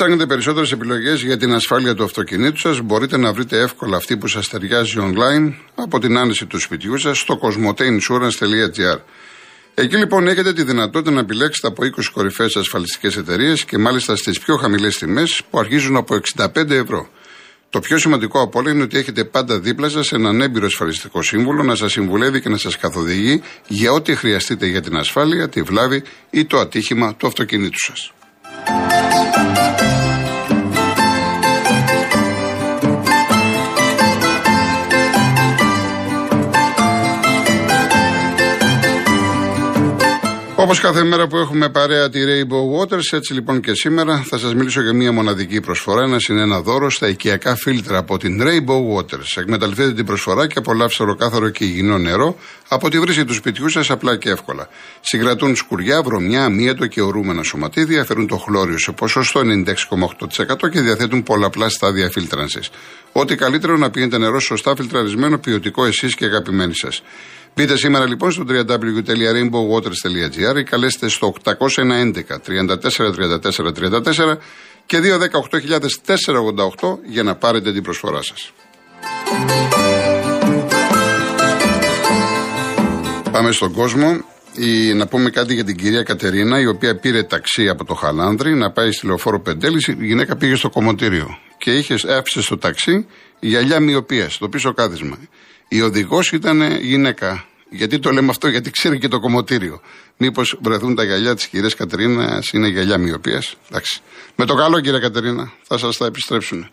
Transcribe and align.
Αν 0.00 0.04
ψάχνετε 0.04 0.34
περισσότερες 0.34 0.72
επιλογές 0.72 1.22
για 1.22 1.36
την 1.36 1.52
ασφάλεια 1.54 1.94
του 1.94 2.04
αυτοκινήτου 2.04 2.58
σας, 2.58 2.80
μπορείτε 2.80 3.16
να 3.16 3.32
βρείτε 3.32 3.60
εύκολα 3.60 3.96
αυτή 3.96 4.16
που 4.16 4.26
σας 4.26 4.48
ταιριάζει 4.48 4.94
online 4.98 5.52
από 5.74 5.98
την 5.98 6.18
άνεση 6.18 6.46
του 6.46 6.58
σπιτιού 6.58 6.98
σας 6.98 7.18
στο 7.18 7.38
cosmoteinsurance.gr. 7.42 9.00
Εκεί 9.74 9.96
λοιπόν 9.96 10.28
έχετε 10.28 10.52
τη 10.52 10.62
δυνατότητα 10.62 11.10
να 11.10 11.20
επιλέξετε 11.20 11.66
από 11.66 11.82
20 11.84 11.88
κορυφαίες 12.12 12.56
ασφαλιστικές 12.56 13.16
εταιρείες 13.16 13.64
και 13.64 13.78
μάλιστα 13.78 14.16
στις 14.16 14.38
πιο 14.38 14.56
χαμηλές 14.56 14.98
τιμές 14.98 15.42
που 15.50 15.58
αρχίζουν 15.58 15.96
από 15.96 16.20
65 16.36 16.70
ευρώ. 16.70 17.08
Το 17.70 17.80
πιο 17.80 17.98
σημαντικό 17.98 18.42
από 18.42 18.58
όλα 18.58 18.70
είναι 18.70 18.82
ότι 18.82 18.98
έχετε 18.98 19.24
πάντα 19.24 19.58
δίπλα 19.58 19.88
σας 19.88 20.12
έναν 20.12 20.40
έμπειρο 20.40 20.66
ασφαλιστικό 20.66 21.22
σύμβουλο 21.22 21.62
να 21.62 21.74
σας 21.74 21.92
συμβουλεύει 21.92 22.40
και 22.40 22.48
να 22.48 22.56
σας 22.56 22.78
καθοδηγεί 22.78 23.42
για 23.68 23.92
ό,τι 23.92 24.14
χρειαστείτε 24.14 24.66
για 24.66 24.80
την 24.80 24.96
ασφάλεια, 24.96 25.48
τη 25.48 25.62
βλάβη 25.62 26.02
ή 26.30 26.44
το 26.44 26.58
ατύχημα 26.58 27.14
του 27.14 27.26
αυτοκινήτου 27.26 27.78
σας. 27.78 28.12
Thank 29.38 29.82
you. 29.82 29.97
Όπως 40.60 40.80
κάθε 40.80 41.04
μέρα 41.04 41.26
που 41.26 41.36
έχουμε 41.36 41.68
παρέα 41.68 42.08
τη 42.08 42.20
Rainbow 42.26 42.80
Waters, 42.80 43.12
έτσι 43.12 43.32
λοιπόν 43.32 43.60
και 43.60 43.74
σήμερα 43.74 44.22
θα 44.26 44.38
σας 44.38 44.54
μιλήσω 44.54 44.82
για 44.82 44.92
μια 44.92 45.12
μοναδική 45.12 45.60
προσφορά. 45.60 46.02
Ένα 46.02 46.16
είναι 46.28 46.42
ένα 46.42 46.60
δώρο 46.60 46.90
στα 46.90 47.08
οικιακά 47.08 47.54
φίλτρα 47.54 47.98
από 47.98 48.18
την 48.18 48.42
Rainbow 48.42 48.96
Waters. 48.96 49.36
Εκμεταλλευτείτε 49.36 49.92
την 49.92 50.06
προσφορά 50.06 50.46
και 50.46 50.58
απολαύστε 50.58 51.02
ολοκάθαρο 51.02 51.48
και 51.48 51.64
υγιεινό 51.64 51.98
νερό 51.98 52.36
από 52.68 52.90
τη 52.90 52.98
βρύση 52.98 53.24
του 53.24 53.34
σπιτιού 53.34 53.68
σας 53.68 53.90
απλά 53.90 54.16
και 54.16 54.30
εύκολα. 54.30 54.68
Συγκρατούν 55.00 55.56
σκουριά, 55.56 56.02
βρωμιά, 56.02 56.44
αμύετο 56.44 56.86
και 56.86 57.00
ορούμενα 57.00 57.42
σωματίδια, 57.42 58.04
φέρουν 58.04 58.26
το 58.26 58.36
χλώριο 58.36 58.78
σε 58.78 58.92
ποσοστό 58.92 59.40
96,8% 59.40 60.68
και 60.70 60.80
διαθέτουν 60.80 61.22
πολλαπλά 61.22 61.68
στάδια 61.68 62.10
φίλτρανσης. 62.10 62.70
Ό,τι 63.12 63.34
καλύτερο 63.34 63.76
να 63.76 63.90
πηγαίνετε 63.90 64.18
νερό 64.18 64.40
σωστά 64.40 64.76
φιλτραρισμένο, 64.76 65.38
ποιοτικό 65.38 65.84
εσείς 65.84 66.14
και 66.14 66.24
αγαπημένοι 66.24 66.74
σας. 66.74 67.02
Μπείτε 67.54 67.76
σήμερα 67.76 68.06
λοιπόν 68.06 68.30
στο 68.30 68.44
www.rainbowwaters.gr 68.48 70.56
ή 70.58 70.62
καλέστε 70.62 71.08
στο 71.08 71.34
811 71.44 72.12
34 72.46 72.46
34 72.46 72.58
34 73.78 74.36
και 74.86 74.98
218.488 76.78 76.98
για 77.04 77.22
να 77.22 77.34
πάρετε 77.34 77.72
την 77.72 77.82
προσφορά 77.82 78.22
σας. 78.22 78.52
Πάμε 83.30 83.52
στον 83.52 83.72
κόσμο. 83.72 84.24
Η, 84.54 84.94
να 84.94 85.06
πούμε 85.06 85.30
κάτι 85.30 85.54
για 85.54 85.64
την 85.64 85.76
κυρία 85.76 86.02
Κατερίνα, 86.02 86.60
η 86.60 86.66
οποία 86.66 86.96
πήρε 86.96 87.22
ταξί 87.22 87.68
από 87.68 87.84
το 87.84 87.94
Χαλάνδρη 87.94 88.54
να 88.54 88.70
πάει 88.70 88.92
στη 88.92 89.06
λεωφόρο 89.06 89.40
Πεντέλης. 89.40 89.86
Η 89.86 89.96
γυναίκα 90.00 90.36
πήγε 90.36 90.54
στο 90.54 90.70
κομμωτήριο 90.70 91.38
και 91.58 91.76
είχες, 91.76 92.04
άφησε 92.04 92.42
στο 92.42 92.58
ταξί 92.58 93.06
γυαλιά 93.40 93.80
μοιοπία, 93.80 94.30
στο 94.30 94.48
πίσω 94.48 94.72
κάθισμα. 94.72 95.18
Η 95.68 95.80
οδηγός 95.82 96.32
ήταν 96.32 96.80
γυναίκα. 96.80 97.44
Γιατί 97.70 97.98
το 97.98 98.10
λέμε 98.10 98.30
αυτό, 98.30 98.48
γιατί 98.48 98.70
ξέρει 98.70 98.98
και 98.98 99.08
το 99.08 99.20
κομμωτήριο. 99.20 99.80
Μήπως 100.16 100.58
βρεθούν 100.60 100.94
τα 100.94 101.04
γυαλιά 101.04 101.34
της 101.34 101.46
κυρίας 101.46 101.74
Κατερίνας, 101.74 102.48
είναι 102.52 102.68
γυαλιά 102.68 102.98
μοιοπία. 102.98 103.42
Εντάξει. 103.70 104.00
Με 104.36 104.44
το 104.44 104.54
καλό, 104.54 104.80
κύριε 104.80 105.00
Κατερίνα, 105.00 105.52
θα 105.62 105.78
σας 105.78 105.96
τα 105.96 106.06
επιστρέψουν. 106.06 106.70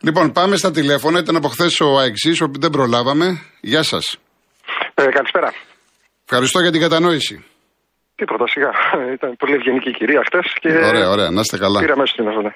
Λοιπόν, 0.00 0.32
πάμε 0.32 0.56
στα 0.56 0.70
τηλέφωνα. 0.70 1.18
Ήταν 1.18 1.36
από 1.36 1.48
χθες 1.48 1.80
ο 1.80 1.98
Αεξή, 1.98 2.42
όπου 2.42 2.60
δεν 2.60 2.70
προλάβαμε. 2.70 3.42
Γεια 3.60 3.82
σας. 3.82 4.16
Ε, 4.94 5.04
καλησπέρα. 5.04 5.52
Ευχαριστώ 6.24 6.60
για 6.60 6.70
την 6.70 6.80
κατανόηση. 6.80 7.44
Τίποτα, 8.16 8.46
σιγά. 8.46 8.70
Ήταν 9.12 9.36
πολύ 9.36 9.54
ευγενική 9.54 9.90
κυρία 9.92 10.22
χθε. 10.26 10.42
Και... 10.60 10.68
Ωραία, 10.68 11.08
ωραία. 11.08 11.30
Να 11.30 11.40
είστε 11.40 11.58
καλά. 11.58 11.80
Πήρα 11.80 11.96
μέσα 11.96 12.12
στην 12.12 12.24
ναι. 12.24 12.54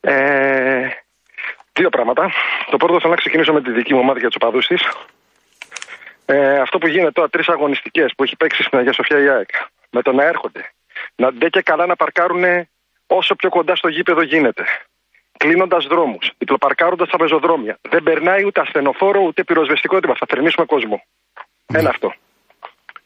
Ε, 0.00 0.88
δύο 1.72 1.88
πράγματα. 1.88 2.30
Το 2.70 2.76
πρώτο 2.76 3.00
θέλω 3.00 3.12
να 3.12 3.18
ξεκινήσω 3.18 3.52
με 3.52 3.62
τη 3.62 3.70
δική 3.72 3.94
μου 3.94 4.00
ομάδα 4.00 4.18
για 4.18 4.28
τους 4.28 4.36
οπαδούς 4.42 4.66
της. 4.66 4.82
Ε, 6.26 6.58
αυτό 6.58 6.78
που 6.78 6.86
γίνεται 6.86 7.10
τώρα, 7.10 7.28
τρεις 7.28 7.48
αγωνιστικές 7.48 8.12
που 8.16 8.22
έχει 8.22 8.36
παίξει 8.36 8.62
στην 8.62 8.78
Αγία 8.78 8.92
Σοφιά 8.92 9.22
η 9.22 9.28
ΑΕΚ, 9.28 9.50
με 9.90 10.02
το 10.02 10.12
να 10.12 10.24
έρχονται, 10.24 10.72
να 11.16 11.32
ντε 11.32 11.48
και 11.48 11.62
καλά 11.62 11.86
να 11.86 11.96
παρκάρουν 11.96 12.44
όσο 13.06 13.34
πιο 13.34 13.48
κοντά 13.48 13.76
στο 13.76 13.88
γήπεδο 13.88 14.22
γίνεται. 14.22 14.64
Κλείνοντας 15.36 15.86
δρόμους, 15.86 16.32
διπλοπαρκάροντα 16.38 17.06
τα 17.06 17.16
πεζοδρόμια. 17.16 17.78
Δεν 17.88 18.02
περνάει 18.02 18.44
ούτε 18.44 18.60
ασθενοφόρο 18.60 19.20
ούτε 19.20 19.44
πυροσβεστικό 19.44 19.96
έτοιμα. 19.96 20.14
Θα 20.18 20.26
θερμίσουμε 20.28 20.66
κόσμο. 20.66 21.04
Ναι. 21.66 21.78
Ένα 21.78 21.88
αυτό. 21.88 22.14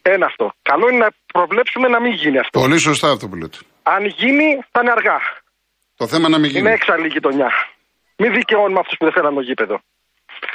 Ένα 0.03 0.27
αυτό. 0.27 0.53
Καλό 0.63 0.89
είναι 0.89 0.99
να 0.99 1.11
προβλέψουμε 1.33 1.89
να 1.89 2.01
μην 2.01 2.13
γίνει 2.13 2.39
αυτό. 2.39 2.61
Πολύ 2.61 2.79
σωστά 2.79 3.11
αυτό 3.11 3.29
που 3.29 3.37
λέτε. 3.37 3.59
Αν 3.83 4.05
γίνει, 4.05 4.59
θα 4.71 4.81
είναι 4.81 4.91
αργά. 4.91 5.19
Το 5.97 6.07
θέμα 6.07 6.29
να 6.29 6.39
μην 6.39 6.51
γίνει. 6.51 6.61
Είναι 6.61 6.73
έξαλλη 6.73 7.09
γειτονιά. 7.09 7.51
Μην 8.17 8.33
δικαιώνουμε 8.33 8.79
αυτούς 8.79 8.97
που 8.99 9.05
δεν 9.05 9.15
θέλουν 9.15 9.35
το 9.35 9.41
γήπεδο. 9.41 9.81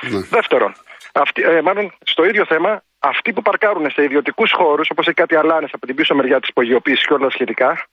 Ναι. 0.02 0.20
Δεύτερον, 0.20 0.76
αυτοί, 1.14 1.42
ε, 1.42 1.62
μάλλον 1.62 1.94
στο 2.06 2.26
ίδιο 2.26 2.46
θέμα, 2.46 2.84
αυτοί 3.00 3.34
που 3.34 3.42
παρκάρουν 3.42 3.90
σε 3.92 4.04
ιδιωτικούς 4.04 4.52
χώρους, 4.52 4.88
όπως 4.92 5.06
έχει 5.06 5.16
κάτι 5.16 5.36
αλάνες 5.36 5.70
από 5.74 5.86
την 5.86 5.96
πίσω 5.96 6.16
μεριά 6.16 6.40
της 6.40 6.50
υπογειοποίησης 6.50 7.06
και 7.08 7.14
όλα 7.14 7.30
σχετικά, 7.30 7.86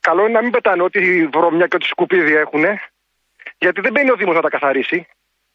καλό 0.00 0.20
είναι 0.22 0.32
να 0.32 0.42
μην 0.42 0.50
πετάνε 0.50 0.82
ό,τι 0.82 1.26
βρωμιά 1.26 1.66
και 1.66 1.76
ό,τι 1.76 1.86
σκουπίδι 1.86 2.34
έχουν, 2.34 2.64
γιατί 3.58 3.80
δεν 3.80 3.92
μπαίνει 3.92 4.10
ο 4.10 4.14
Δήμος 4.14 4.34
να 4.34 4.40
τα 4.40 4.48
καθαρίσει. 4.48 5.06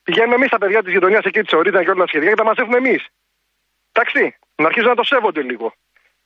Πηγαίνουμε 0.03 0.35
εμείς 0.35 0.49
τα 0.49 0.57
παιδιά 0.57 0.83
της 0.83 0.93
γειτονιάς 0.93 1.23
εκεί 1.25 1.41
της 1.41 1.53
Ορίδα 1.53 1.83
και 1.83 1.89
όλα 1.89 2.07
σχετικά 2.07 2.29
και 2.29 2.37
τα 2.37 2.43
μαζεύουμε 2.43 2.77
εμείς. 2.77 3.01
Εντάξει, 3.91 4.37
να 4.55 4.65
αρχίζουν 4.65 4.89
να 4.89 4.95
το 4.95 5.03
σέβονται 5.03 5.41
λίγο. 5.41 5.73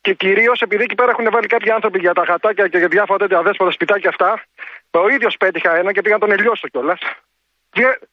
Και 0.02 0.14
κυρίως 0.14 0.62
επειδή 0.62 0.84
εκεί 0.84 0.96
πέρα 0.96 1.12
έχουν 1.12 1.30
βάλει 1.32 1.48
κάποιοι 1.48 1.72
άνθρωποι 1.72 2.00
για 2.00 2.14
τα 2.14 2.24
γατάκια 2.24 2.68
και 2.68 2.78
για 2.78 2.88
διάφορα 2.88 3.20
τέτοια 3.20 3.38
αδέσποτα 3.38 3.72
σπιτάκια 3.72 4.10
αυτά, 4.10 4.44
ο 4.92 5.10
ίδιος 5.10 5.38
πέτυχα 5.38 5.76
ένα 5.76 5.92
και 5.92 6.02
πήγα 6.02 6.14
να 6.14 6.20
τον 6.20 6.32
ελιώσω 6.32 6.68
κιόλας. 6.68 7.00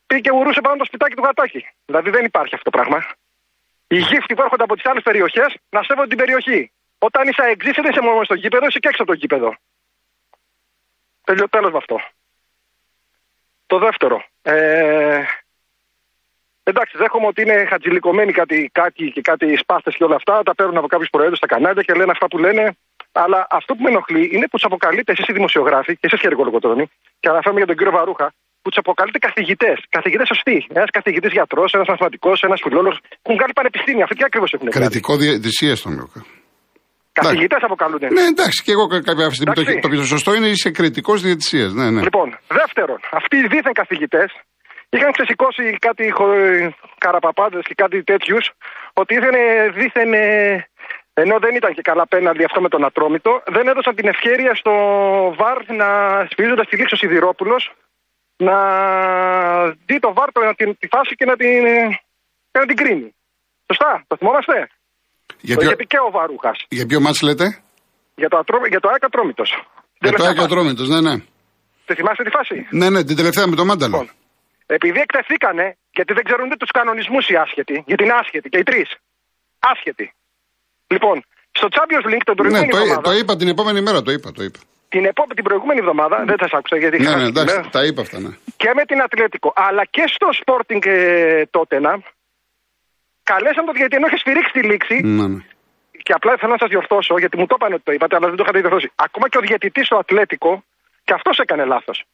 Πήγε 0.06 0.20
και 0.20 0.32
ουρούσε 0.32 0.60
πάνω 0.60 0.76
το 0.76 0.84
σπιτάκι 0.84 1.14
του 1.14 1.22
γατάκι. 1.22 1.66
Δηλαδή 1.86 2.10
δεν 2.10 2.24
υπάρχει 2.24 2.54
αυτό 2.54 2.70
το 2.70 2.76
πράγμα. 2.78 3.06
Οι 3.86 3.98
γύφτοι 3.98 4.34
που 4.34 4.42
έρχονται 4.42 4.62
από 4.62 4.74
τις 4.74 4.86
άλλες 4.86 5.02
περιοχές 5.02 5.56
να 5.70 5.82
σέβονται 5.82 6.08
την 6.08 6.16
περιοχή. 6.16 6.72
Όταν 6.98 7.28
είσαι 7.28 7.42
εξής, 7.42 7.72
δεν 7.74 7.90
είσαι 7.90 8.00
μόνος 8.00 8.24
στο 8.24 8.34
γήπεδο, 8.34 8.66
είσαι 8.66 8.78
και 8.78 8.88
έξω 8.88 9.02
από 9.02 9.12
το 9.12 9.18
γήπεδο. 9.18 9.56
Τέλος 11.24 11.70
με 11.72 11.76
αυτό. 11.76 12.00
Το 13.66 13.78
δεύτερο. 13.78 14.24
Ε, 14.42 15.22
εντάξει, 16.70 16.94
δέχομαι 17.02 17.26
ότι 17.32 17.40
είναι 17.44 17.56
χατζηλικωμένοι 17.70 18.32
κάτι, 18.40 18.58
κάτι 18.80 19.04
και 19.14 19.22
κάτι 19.30 19.46
σπάστες 19.62 19.94
και 19.96 20.04
όλα 20.08 20.16
αυτά. 20.20 20.34
Τα 20.48 20.54
παίρνουν 20.54 20.76
από 20.80 20.88
κάποιους 20.92 21.10
προέδρους 21.14 21.38
στα 21.42 21.48
κανάλια 21.52 21.82
και 21.86 21.94
λένε 21.98 22.10
αυτά 22.16 22.26
που 22.30 22.38
λένε. 22.38 22.64
Αλλά 23.24 23.40
αυτό 23.58 23.70
που 23.74 23.82
με 23.84 23.90
ενοχλεί 23.94 24.24
είναι 24.34 24.46
που 24.50 24.56
τους 24.58 24.68
αποκαλείτε 24.70 25.12
εσείς 25.12 25.26
οι 25.28 25.32
δημοσιογράφοι 25.38 25.92
και 26.00 26.06
εσείς 26.08 26.20
και 26.20 26.28
οι 26.28 26.88
Και 27.20 27.28
αναφέρομαι 27.32 27.60
για 27.62 27.68
τον 27.70 27.76
κύριο 27.78 27.92
Βαρούχα, 27.98 28.26
που 28.62 28.68
τους 28.70 28.80
αποκαλείται 28.84 29.18
καθηγητές. 29.28 29.76
Καθηγητές 29.96 30.26
σωστοί. 30.32 30.56
Ένας 30.78 30.90
καθηγητής 30.98 31.32
γιατρός, 31.36 31.72
ένας 31.76 31.88
μαθηματικός, 31.92 32.38
ένας 32.48 32.60
φιλόλογος. 32.64 32.98
Έχουν 33.22 33.38
κάνει 33.42 33.52
πανεπιστήμια. 33.60 34.02
Αυτή 34.06 34.16
τι 34.18 34.24
ακριβώς 34.30 34.50
έχουν 34.52 34.68
κάνει. 34.68 34.84
Κριτικό 34.84 35.12
διαιτησία 35.22 35.74
τον 35.84 35.92
λέω. 35.98 36.08
Καθηγητές 37.20 37.62
αποκαλούνται. 37.68 38.08
Ναι, 38.18 38.24
εντάξει, 38.34 38.58
και 38.64 38.72
εγώ 38.76 38.84
κάποια 38.86 39.30
στιγμή 39.30 39.54
το, 39.54 39.62
το 39.84 39.88
πιο 39.92 40.02
σωστό 40.14 40.30
είναι 40.34 40.48
είσαι 40.54 40.70
κριτικός 40.70 41.18
διαιτησίας. 41.26 41.70
Ναι, 41.78 41.90
ναι. 41.90 42.02
Λοιπόν, 42.08 42.28
δεύτερον, 42.58 42.98
αυτοί 43.10 43.36
οι 43.36 43.46
δίθεν 43.52 43.72
καθηγητές 43.82 44.28
είχαν 44.94 45.12
ξεσηκώσει 45.12 45.64
κάτι 45.86 46.04
καραπαπάδε 46.98 47.60
και 47.68 47.74
κάτι 47.74 48.02
τέτοιους, 48.02 48.44
ότι 48.92 49.14
ήθελε 49.14 49.70
δίθεν. 49.76 50.12
Ε, 50.14 50.66
ενώ 51.14 51.38
δεν 51.38 51.54
ήταν 51.54 51.74
και 51.74 51.82
καλά 51.82 52.06
πέναλτι 52.06 52.44
αυτό 52.44 52.60
με 52.60 52.68
τον 52.68 52.84
Ατρόμητο, 52.84 53.42
δεν 53.46 53.68
έδωσαν 53.68 53.94
την 53.94 54.08
ευκαιρία 54.08 54.54
στο 54.54 54.72
ΒΑΡ 55.38 55.58
να 55.80 55.88
σφυρίζοντα 56.30 56.64
τη 56.64 56.76
λήξη 56.76 56.94
ο 56.94 56.96
Σιδηρόπουλος 56.96 57.72
να 58.36 58.56
δει 59.86 59.98
το 59.98 60.12
βάρτο 60.12 60.40
να 60.40 60.54
την, 60.54 60.76
τη 60.78 60.86
φάση 60.86 61.14
και 61.14 61.24
να 61.24 61.36
την, 61.36 61.62
και 62.50 62.58
να 62.58 62.66
την 62.66 62.76
κρίνει. 62.76 63.14
Σωστά, 63.66 64.04
το 64.06 64.16
θυμόμαστε; 64.16 64.68
Για 65.40 65.56
ποιο... 65.56 65.66
Γιατί 65.66 65.84
και 65.86 65.98
ο 66.06 66.10
Βαρούχας. 66.10 66.58
Για 66.68 66.86
ποιο 66.86 67.00
μάτς 67.00 67.20
λέτε; 67.22 67.46
Για 68.14 68.28
το, 68.28 68.36
ατρό... 68.36 68.56
για 68.68 68.80
το 68.80 68.88
ΑΕΚ 68.88 69.04
Ατρόμητος. 69.04 69.50
Για 70.00 70.12
το 70.12 70.24
ΑΕΚ 70.24 70.38
Ατρόμητος, 70.38 70.88
ναι, 70.88 71.00
ναι. 71.00 71.14
Τε 71.84 71.94
θυμάστε 71.94 72.22
τη 72.22 72.30
φάση; 72.30 72.66
Ναι, 72.70 72.90
ναι, 72.90 73.04
την 73.04 73.16
τελευταία 73.16 73.46
με 73.46 73.56
το 73.56 73.64
Μάνταλο. 73.64 73.98
Λοιπόν, 73.98 74.10
επειδή 74.66 75.00
εκτεθήκανε, 75.00 75.76
γιατί 75.90 76.12
δεν 76.12 76.24
ξέρουν 76.24 76.48
τους 76.58 76.70
κανονισμούς 76.70 77.28
οι 77.28 77.36
άσχετοι, 77.36 77.82
γιατί 77.86 78.02
είναι 78.04 78.12
άσχετοι 78.12 78.48
και 78.48 78.58
οι 78.58 78.62
τρεις. 78.62 78.96
Άσχετοι. 79.58 80.14
Λοιπόν, 80.86 81.24
στο 81.52 81.68
Champions 81.70 82.06
League 82.12 82.24
τον 82.24 82.36
προηγούμενο. 82.36 82.66
Ναι, 82.66 82.72
το, 82.72 82.78
εβδομάδα, 82.78 83.00
το 83.00 83.12
είπα 83.12 83.36
την 83.36 83.48
επόμενη 83.48 83.80
μέρα, 83.80 84.02
το 84.02 84.10
είπα. 84.10 84.32
Το 84.32 84.42
είπα 84.42 84.58
την, 84.92 85.04
επό... 85.04 85.26
την 85.34 85.44
προηγούμενη 85.44 85.78
εβδομάδα, 85.78 86.24
δεν 86.24 86.36
θα 86.38 86.48
σα 86.48 86.56
άκουσα 86.56 86.76
γιατί 86.76 86.98
Ναι, 86.98 87.14
ναι, 87.16 87.26
εντάξει, 87.26 87.60
τα 87.70 87.84
είπα 87.84 88.00
αυτά, 88.00 88.18
ναι. 88.20 88.28
Και 88.56 88.70
με 88.74 88.84
την 88.84 89.02
Ατλέτικο, 89.02 89.52
αλλά 89.56 89.84
και 89.84 90.04
στο 90.06 90.28
Sporting 90.40 90.86
ε, 90.86 91.46
τότε 91.50 91.80
να 91.80 91.92
καλέσαν 93.22 93.64
το 93.64 93.72
γιατί 93.76 93.96
ενώ 93.96 94.06
είχε 94.06 94.16
σφυρίξει 94.16 94.52
τη 94.52 94.62
λήξη. 94.62 95.00
Ναι, 95.02 95.26
ναι. 95.26 95.42
Και 96.02 96.12
απλά 96.12 96.32
ήθελα 96.32 96.52
να 96.52 96.58
σας 96.58 96.68
διορθώσω, 96.68 97.18
γιατί 97.18 97.36
μου 97.38 97.46
το 97.46 97.54
είπαν 97.58 97.72
ότι 97.72 97.82
το 97.82 97.92
είπατε, 97.92 98.16
αλλά 98.16 98.26
δεν 98.26 98.36
το 98.36 98.42
είχατε 98.42 98.58
διορθώσει. 98.58 98.90
Ακόμα 98.94 99.28
και 99.28 99.38
ο 99.38 99.40
διαιτητής 99.40 99.86
στο 99.86 99.96
Ατλέτικο, 99.96 100.64
και 101.04 101.12
αυτός 101.12 101.38
έκανε 101.38 101.64
λάθος. 101.64 102.04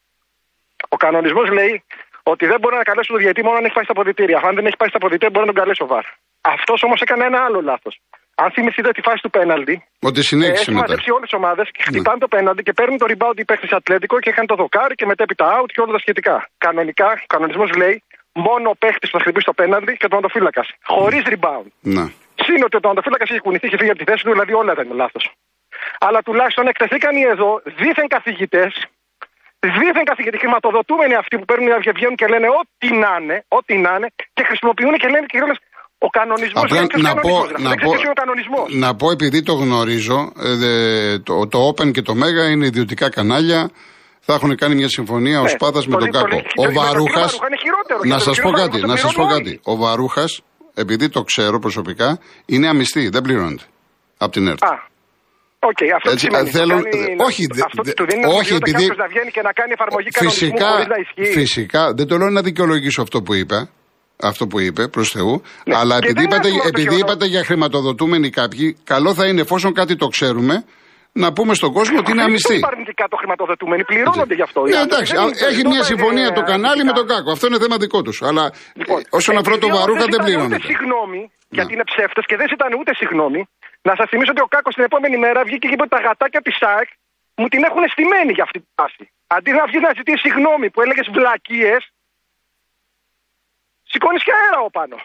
Ο 0.88 0.96
κανονισμός 0.96 1.50
λέει 1.50 1.84
ότι 2.32 2.44
δεν 2.52 2.58
μπορεί 2.60 2.76
να 2.82 2.86
καλέσει 2.90 3.08
το 3.12 3.18
διαιτητή 3.22 3.42
μόνο 3.46 3.56
αν 3.60 3.64
έχει 3.64 3.76
πάει 3.78 3.88
στα 3.88 3.96
ποδητήρια. 3.98 4.38
Αν 4.48 4.54
δεν 4.56 4.64
έχει 4.68 4.78
πάει 4.80 4.90
στα 4.94 5.00
ποδητήρια, 5.02 5.30
μπορεί 5.32 5.46
να 5.46 5.52
τον 5.52 5.60
καλέσει 5.62 5.82
ο 5.86 5.86
Βαρ. 5.92 6.04
Αυτός 6.54 6.78
όμως 6.86 6.98
έκανε 7.04 7.24
ένα 7.30 7.38
άλλο 7.46 7.60
λάθος. 7.70 7.94
αν 8.42 8.50
θυμηθείτε 8.54 8.90
τη 8.96 9.02
φάση 9.06 9.20
του 9.24 9.30
πέναλτι. 9.36 9.74
Ότι 10.08 10.20
συνέχισε 10.22 10.62
Έχει 10.62 10.72
μαζέψει 10.80 11.10
όλες 11.16 11.28
τις 11.28 11.38
ομάδες 11.40 11.66
και 11.74 11.82
χτυπάνε 11.88 12.18
το 12.24 12.28
πέναλτι 12.34 12.62
και 12.66 12.72
παίρνουν 12.78 12.98
το 13.02 13.06
rebound 13.12 13.36
οι 13.40 13.44
παίχτε 13.44 13.66
Ατλέτικο 13.78 14.16
και 14.22 14.30
είχαν 14.32 14.46
το 14.46 14.54
δοκάρι 14.62 14.94
και 14.94 15.06
μετέπειτα 15.06 15.46
out 15.56 15.70
και 15.74 15.80
όλα 15.80 15.92
τα 15.96 16.00
σχετικά. 16.04 16.36
Κανονικά, 16.58 17.08
ο 17.24 17.28
κανονισμός 17.34 17.70
λέει 17.80 17.94
μόνο 18.46 18.66
ο 18.74 18.76
παίχτη 18.82 19.04
που 19.08 19.14
θα 19.16 19.20
χτυπήσει 19.24 19.46
το 19.50 19.52
πέναλτι 19.60 19.92
και 19.98 20.06
ο 20.06 20.08
τερματοφύλακα. 20.08 20.62
Χωρίς 20.84 21.22
rebound. 21.32 21.68
Ναι. 21.96 22.04
Συν 22.44 22.60
ότι 22.66 22.76
ο 22.76 22.80
τερματοφύλακα 22.80 23.24
έχει 23.28 23.40
κουνηθεί 23.46 23.68
και 23.68 23.76
φύγει 23.80 23.90
από 23.94 23.98
τη 23.98 24.06
θέση 24.10 24.22
του, 24.24 24.30
δηλαδή 24.30 24.52
όλα 24.60 24.72
ήταν 24.72 24.88
λάθος. 25.02 25.24
Αλλά 26.06 26.22
τουλάχιστον 26.22 26.66
εκτεθήκαν 26.66 27.16
οι 27.16 27.24
εδώ 27.34 27.60
δίθεν 27.64 28.08
καθηγητές, 28.16 28.72
δίθεν 29.60 30.04
καθηγητέ, 30.10 30.36
χρηματοδοτούμενοι 30.42 31.14
αυτοί 31.22 31.34
που 31.38 31.44
παίρνουν 31.50 31.68
να 31.68 31.78
βγαίνουν 31.96 32.16
και 32.20 32.26
λένε 32.32 32.48
ό,τι 32.60 32.88
να 33.02 33.12
είναι, 33.20 33.36
ό,τι 33.58 33.74
να 33.84 33.90
είναι 33.96 34.08
και 34.36 34.42
χρησιμοποιούν 34.48 34.94
και 35.02 35.08
λένε 35.14 35.26
και 35.32 35.38
λένε 35.42 35.54
ο 36.06 36.08
κανονισμό 36.18 36.62
να, 37.06 37.14
πω, 37.14 37.34
να, 37.66 37.74
πω, 37.74 38.66
να 38.68 38.94
πω 38.94 39.10
επειδή 39.10 39.42
το 39.42 39.52
γνωρίζω, 39.52 40.32
ε, 40.42 41.18
το, 41.18 41.46
το 41.48 41.58
Open 41.68 41.90
και 41.92 42.02
το 42.02 42.12
Mega 42.22 42.50
είναι 42.52 42.66
ιδιωτικά 42.66 43.10
κανάλια. 43.10 43.70
Θα 44.20 44.34
έχουν 44.34 44.56
κάνει 44.56 44.74
μια 44.74 44.88
συμφωνία 44.88 45.40
ο 45.40 45.42
ναι, 45.42 45.48
Σπάθα 45.48 45.82
με 45.86 45.96
τον 45.96 46.10
Κάκο. 46.10 46.36
Ο 46.56 46.72
Βαρούχα. 46.72 47.30
Να 48.04 48.18
σας 48.18 48.30
πω 48.42 48.50
κάτι, 48.50 48.80
να 48.80 48.96
σα 48.96 49.12
πω 49.12 49.26
κάτι. 49.26 49.60
Ο 49.62 49.76
Βαρούχα, 49.76 50.24
επειδή 50.74 51.08
το 51.08 51.22
ξέρω 51.22 51.58
προσωπικά, 51.58 52.18
είναι 52.46 52.68
αμισθί, 52.68 53.08
δεν 53.08 53.22
πληρώνεται. 53.22 53.62
Από 54.18 54.32
την 54.32 54.46
ΕΡΤ. 54.48 54.62
OK, 55.60 55.70
okay, 55.80 55.90
αυτό 55.96 56.10
Έτσι, 56.10 56.24
σημαίνει, 56.24 56.48
θέλω, 56.50 56.74
όχι, 57.28 57.46
αυτό 57.64 57.82
του 57.96 58.04
δίνει 58.08 58.24
όχι, 58.24 58.54
επειδή, 58.54 58.86
να 58.96 59.06
βγαίνει 59.06 59.30
και 59.30 59.42
να 59.42 59.52
κάνει 59.52 59.72
εφαρμογή 59.72 60.08
φυσικά, 60.12 60.70
να 60.70 61.24
Φυσικά, 61.38 61.92
δεν 61.94 62.06
το 62.06 62.16
λέω 62.16 62.30
να 62.30 62.42
δικαιολογήσω 62.42 63.02
αυτό 63.02 63.22
που 63.22 63.34
είπα, 63.34 63.68
αυτό 64.22 64.46
που 64.46 64.60
είπε 64.60 64.88
προς 64.88 65.10
Θεού. 65.10 65.42
Ναι. 65.66 65.76
Αλλά 65.76 65.96
επειδή 65.96 66.22
είπατε, 66.22 66.48
επειδή 66.66 66.96
είπατε 66.98 67.26
για 67.26 67.44
χρηματοδοτούμενοι 67.44 68.30
κάποιοι, 68.30 68.76
καλό 68.84 69.14
θα 69.14 69.26
είναι 69.26 69.40
εφόσον 69.40 69.72
κάτι 69.72 69.96
το 69.96 70.06
ξέρουμε, 70.06 70.64
να 71.12 71.32
πούμε 71.32 71.54
στον 71.54 71.72
κόσμο 71.72 71.98
ότι 71.98 72.10
είναι 72.10 72.22
αμυστή. 72.22 72.48
Δεν 72.48 72.56
υπάρχουν 72.56 72.78
αρνητικά 72.78 73.04
το 73.08 73.16
χρηματοδοτούμενοι, 73.16 73.84
πληρώνονται 73.84 74.34
γι' 74.34 74.42
αυτό. 74.42 74.60
Ναι, 74.62 74.80
εντάξει, 74.88 75.14
έχει 75.50 75.62
μια 75.66 75.82
συμφωνία 75.82 76.32
το 76.32 76.42
κανάλι 76.42 76.84
με 76.84 76.92
τον 76.92 77.06
Κάκο. 77.06 77.30
Αυτό 77.30 77.46
είναι 77.46 77.58
θέμα 77.58 77.76
δικό 77.76 78.02
τους. 78.02 78.22
Αλλά 78.22 78.44
λοιπόν, 78.74 78.98
ε, 78.98 79.02
όσον 79.10 79.36
αφορά 79.40 79.58
το 79.58 79.68
Βαρούχα 79.68 80.04
δεν 80.12 80.20
πληρώνεται. 80.24 80.62
Συγγνώμη, 80.70 81.20
γιατί 81.56 81.72
είναι 81.74 81.86
ψεύτε 81.92 82.20
και 82.30 82.36
δεν 82.40 82.48
ήταν 82.56 82.70
ούτε 82.80 82.90
συγγνώμη. 83.00 83.40
Να 83.88 83.92
σας 83.98 84.06
θυμίσω 84.10 84.30
ότι 84.34 84.42
ο 84.46 84.50
Κάκος 84.54 84.74
την 84.74 84.84
επόμενη 84.88 85.16
μέρα 85.24 85.40
βγήκε 85.48 85.66
και 85.66 85.74
είπε 85.74 85.84
ότι 85.86 85.94
τα 85.96 86.00
γατάκια 86.06 86.40
της 86.46 86.54
ΣΑΕΚ 86.60 86.88
μου 87.38 87.48
την 87.52 87.62
έχουν 87.68 87.82
στημένη 87.94 88.32
για 88.36 88.44
αυτή 88.46 88.58
την 88.64 88.72
πάση. 88.78 89.04
Αντί 89.36 89.50
να 89.58 89.64
βγεις 89.68 89.82
να 89.86 89.90
ζητήσεις 89.98 90.22
συγγνώμη 90.26 90.66
που 90.72 90.80
έλεγες 90.84 91.06
βλακίες, 91.16 91.82
σηκώνεις 93.90 94.22
και 94.26 94.32
αέρα 94.38 94.60
ο 94.68 94.70
πάνω. 94.78 94.96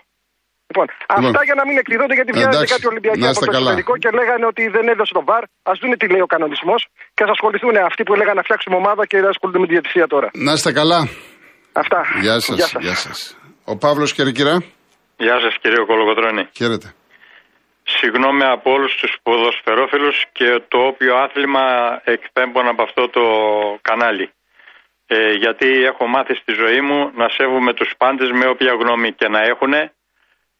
Λοιπόν, 0.70 0.88
αυτά 1.16 1.28
λοιπόν, 1.28 1.44
για 1.50 1.58
να 1.60 1.64
μην 1.68 1.75
εκδίδονται 1.81 2.16
γιατί 2.20 2.31
βγαίνουν 2.38 2.66
κάτι 2.74 2.88
Ολυμπιακοί 2.94 3.25
από 3.28 3.40
το 3.40 3.52
εξωτερικό 3.52 3.94
και 4.04 4.10
λέγανε 4.20 4.46
ότι 4.52 4.64
δεν 4.76 4.86
έδωσε 4.94 5.14
το 5.18 5.24
βαρ. 5.30 5.44
Α 5.69 5.72
δουν 5.81 5.92
τι 6.00 6.08
λέει 6.14 6.24
ο 6.28 6.30
κανονισμός 6.34 6.81
και 7.16 7.24
ας 7.26 7.30
ασχοληθούν 7.36 7.76
αυτοί 7.90 8.02
που 8.04 8.14
έλεγαν 8.16 8.36
να 8.40 8.44
φτιάξουμε 8.48 8.76
ομάδα 8.76 9.04
και 9.10 9.18
δεν 9.22 9.30
ασχολούνται 9.34 9.60
με 9.60 9.68
τη 9.68 9.74
διατησία 9.78 10.08
τώρα. 10.14 10.28
Να 10.48 10.52
είστε 10.56 10.72
καλά. 10.80 11.00
Αυτά. 11.81 12.00
Γεια 12.22 12.40
σας. 12.40 12.74
Γεια 12.80 12.96
σας. 12.96 13.38
Ο 13.72 13.78
Παύλος 13.78 14.14
Κερκυρά. 14.14 14.56
Γεια 15.18 15.38
σας 15.44 15.54
κύριε 15.62 15.81
Κολογοτρόνη. 15.90 16.44
Χαίρετε. 16.60 16.88
Συγγνώμη 17.83 18.44
από 18.44 18.71
όλους 18.71 18.95
τους 18.95 19.18
ποδοσφαιρόφιλους 19.24 20.25
και 20.31 20.62
το 20.68 20.77
όποιο 20.77 21.15
άθλημα 21.15 22.01
εκπέμπουν 22.03 22.68
από 22.68 22.83
αυτό 22.83 23.09
το 23.09 23.24
κανάλι. 23.81 24.31
Ε, 25.07 25.31
γιατί 25.31 25.83
έχω 25.83 26.07
μάθει 26.07 26.35
στη 26.35 26.53
ζωή 26.53 26.81
μου 26.81 27.12
να 27.15 27.30
σέβομαι 27.30 27.74
τους 27.74 27.94
πάντες 27.97 28.31
με 28.31 28.47
όποια 28.47 28.74
γνώμη 28.74 29.12
και 29.12 29.27
να 29.27 29.41
έχουν 29.41 29.74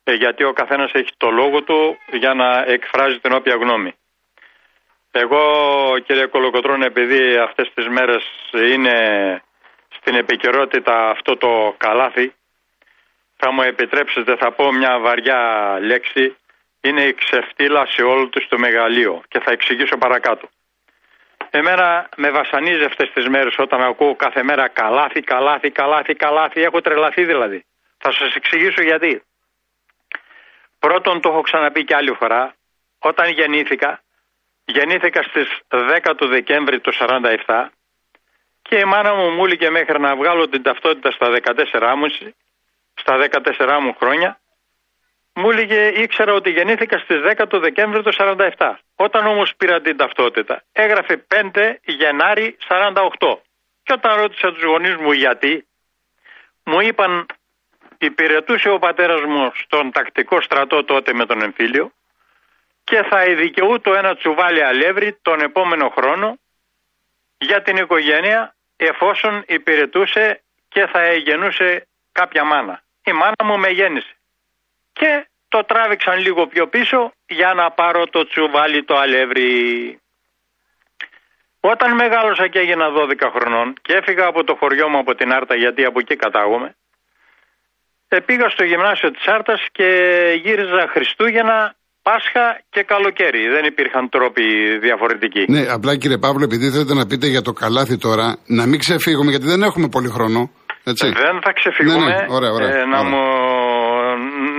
ε, 0.03 0.13
γιατί 0.13 0.43
ο 0.43 0.53
καθένας 0.53 0.91
έχει 0.93 1.11
το 1.17 1.29
λόγο 1.29 1.61
του 1.63 1.97
για 2.11 2.33
να 2.33 2.63
εκφράζει 2.67 3.19
την 3.19 3.33
όποια 3.33 3.55
γνώμη. 3.55 3.93
Εγώ 5.11 5.41
κύριε 6.05 6.25
Κολοκοτρών 6.25 6.81
επειδή 6.81 7.37
αυτές 7.37 7.71
τις 7.73 7.87
μέρες 7.87 8.23
είναι 8.53 8.97
στην 9.89 10.15
επικαιρότητα 10.15 11.09
αυτό 11.09 11.37
το 11.37 11.75
καλάθι 11.77 12.33
θα 13.35 13.51
μου 13.51 13.61
επιτρέψετε 13.61 14.35
θα 14.35 14.51
πω 14.51 14.71
μια 14.71 14.99
βαριά 14.99 15.77
λέξη 15.81 16.35
είναι 16.83 17.03
η 17.03 17.13
ξεφτύλα 17.13 17.85
σε 17.85 18.01
όλο 18.01 18.27
του 18.27 18.47
το 18.47 18.57
μεγαλείο 18.57 19.24
και 19.27 19.39
θα 19.39 19.51
εξηγήσω 19.51 19.97
παρακάτω. 19.97 20.50
Εμένα 21.50 22.09
με 22.15 22.31
βασανίζει 22.31 22.83
αυτές 22.83 23.12
τις 23.13 23.27
μέρες 23.27 23.56
όταν 23.57 23.81
ακούω 23.81 24.15
κάθε 24.15 24.44
μέρα 24.44 24.68
καλάθι, 24.68 25.21
καλάθι, 25.21 25.71
καλάθι, 25.71 26.13
καλάθι. 26.13 26.62
Έχω 26.62 26.81
τρελαθεί 26.81 27.25
δηλαδή. 27.25 27.65
Θα 27.97 28.12
σας 28.12 28.35
εξηγήσω 28.35 28.81
γιατί. 28.81 29.24
Πρώτον, 30.80 31.21
το 31.21 31.30
έχω 31.30 31.41
ξαναπεί 31.41 31.83
και 31.83 31.95
άλλη 31.95 32.12
φορά. 32.12 32.56
Όταν 33.00 33.30
γεννήθηκα, 33.30 34.01
γεννήθηκα 34.65 35.24
στις 35.24 35.59
10 35.68 36.13
του 36.18 36.27
Δεκέμβρη 36.27 36.80
του 36.80 36.94
47 37.00 37.69
και 38.62 38.80
η 38.80 38.83
μάνα 38.83 39.13
μου 39.13 39.30
μου 39.30 39.45
έλεγε 39.45 39.69
μέχρι 39.69 40.00
να 40.00 40.15
βγάλω 40.15 40.50
την 40.50 40.62
ταυτότητα 40.63 41.12
στα 41.12 41.39
14 41.71 41.94
μου, 41.95 42.07
στα 42.94 43.18
14 43.57 43.80
μου 43.81 43.95
χρόνια 44.00 44.39
μου 45.33 45.51
έλεγε 45.51 45.88
ήξερα 45.88 46.33
ότι 46.33 46.50
γεννήθηκα 46.50 46.97
στις 46.97 47.18
10 47.38 47.45
του 47.50 47.59
Δεκέμβρη 47.59 48.03
του 48.03 48.13
47. 48.18 48.74
Όταν 48.95 49.25
όμως 49.25 49.56
πήρα 49.57 49.81
την 49.81 49.97
ταυτότητα 49.97 50.63
έγραφε 50.71 51.25
5 51.53 51.74
Γενάρη 51.85 52.57
48. 52.68 53.38
Και 53.83 53.94
όταν 53.94 54.15
ρώτησα 54.15 54.53
τους 54.53 54.63
γονείς 54.63 54.95
μου 54.95 55.12
γιατί 55.12 55.68
μου 56.63 56.80
είπαν 56.80 57.25
υπηρετούσε 57.97 58.69
ο 58.69 58.80
πατέρας 58.80 59.21
μου 59.21 59.51
στον 59.56 59.91
τακτικό 59.91 60.41
στρατό 60.41 60.83
τότε 60.83 61.13
με 61.13 61.25
τον 61.25 61.41
εμφύλιο 61.41 61.91
και 62.83 63.03
θα 63.03 63.25
ειδικαιούτο 63.25 63.94
ένα 63.94 64.15
τσουβάλι 64.15 64.63
αλεύρι 64.63 65.18
τον 65.21 65.39
επόμενο 65.41 65.89
χρόνο 65.89 66.38
για 67.38 67.62
την 67.62 67.77
οικογένεια 67.77 68.56
εφόσον 68.75 69.44
υπηρετούσε 69.47 70.44
και 70.69 70.88
θα 70.88 71.01
εγενούσε 71.01 71.88
κάποια 72.12 72.44
μάνα. 72.44 72.83
Η 73.03 73.12
μάνα 73.12 73.44
μου 73.44 73.59
με 73.59 73.69
γέννησε 73.69 74.15
και 74.94 75.28
το 75.48 75.60
τράβηξαν 75.66 76.18
λίγο 76.19 76.48
πιο 76.48 76.68
πίσω 76.68 77.00
για 77.25 77.54
να 77.54 77.72
πάρω 77.72 78.04
το 78.07 78.22
τσουβάλι 78.28 78.84
το 78.84 78.95
αλεύρι. 78.98 79.51
Όταν 81.60 81.95
μεγάλωσα 81.95 82.47
και 82.47 82.59
έγινα 82.59 82.85
12 82.90 83.30
χρονών 83.35 83.73
και 83.81 83.94
έφυγα 83.94 84.26
από 84.26 84.44
το 84.44 84.56
χωριό 84.59 84.90
μου 84.90 84.97
από 84.97 85.16
την 85.16 85.31
Άρτα 85.31 85.56
γιατί 85.56 85.85
από 85.85 86.00
εκεί 86.00 86.16
κατάγομαι, 86.16 86.76
πήγα 88.26 88.50
στο 88.50 88.64
γυμνάσιο 88.64 89.12
της 89.12 89.28
Άρτας 89.28 89.62
και 89.71 89.88
γύριζα 90.44 90.88
Χριστούγεννα, 90.94 91.76
Πάσχα 92.02 92.45
και 92.69 92.83
καλοκαίρι. 92.83 93.47
Δεν 93.56 93.66
υπήρχαν 93.66 94.09
τρόποι 94.09 94.44
διαφορετικοί. 94.81 95.45
Ναι, 95.47 95.66
απλά 95.78 95.97
κύριε 95.97 96.18
Παύλο, 96.18 96.44
επειδή 96.44 96.69
θέλετε 96.69 96.94
να 96.94 97.06
πείτε 97.06 97.28
για 97.28 97.42
το 97.42 97.54
καλάθι 97.54 97.97
τώρα, 97.97 98.38
να 98.45 98.66
μην 98.66 98.80
ξεφύγουμε 98.80 99.30
γιατί 99.30 99.45
δεν 99.45 99.62
έχουμε 99.62 99.88
πολύ 99.88 100.09
χρόνο. 100.09 100.52
Έτσι. 100.83 101.06
Δεν 101.26 101.42
θα 101.42 101.52
ξεφύγουμε. 101.54 102.06
Ναι, 102.06 102.16
ναι. 102.16 102.26
Ωραία, 102.30 102.52
ωραία, 102.52 102.69
ε, 102.80 102.85
να, 102.85 103.04
Μου, 103.04 103.21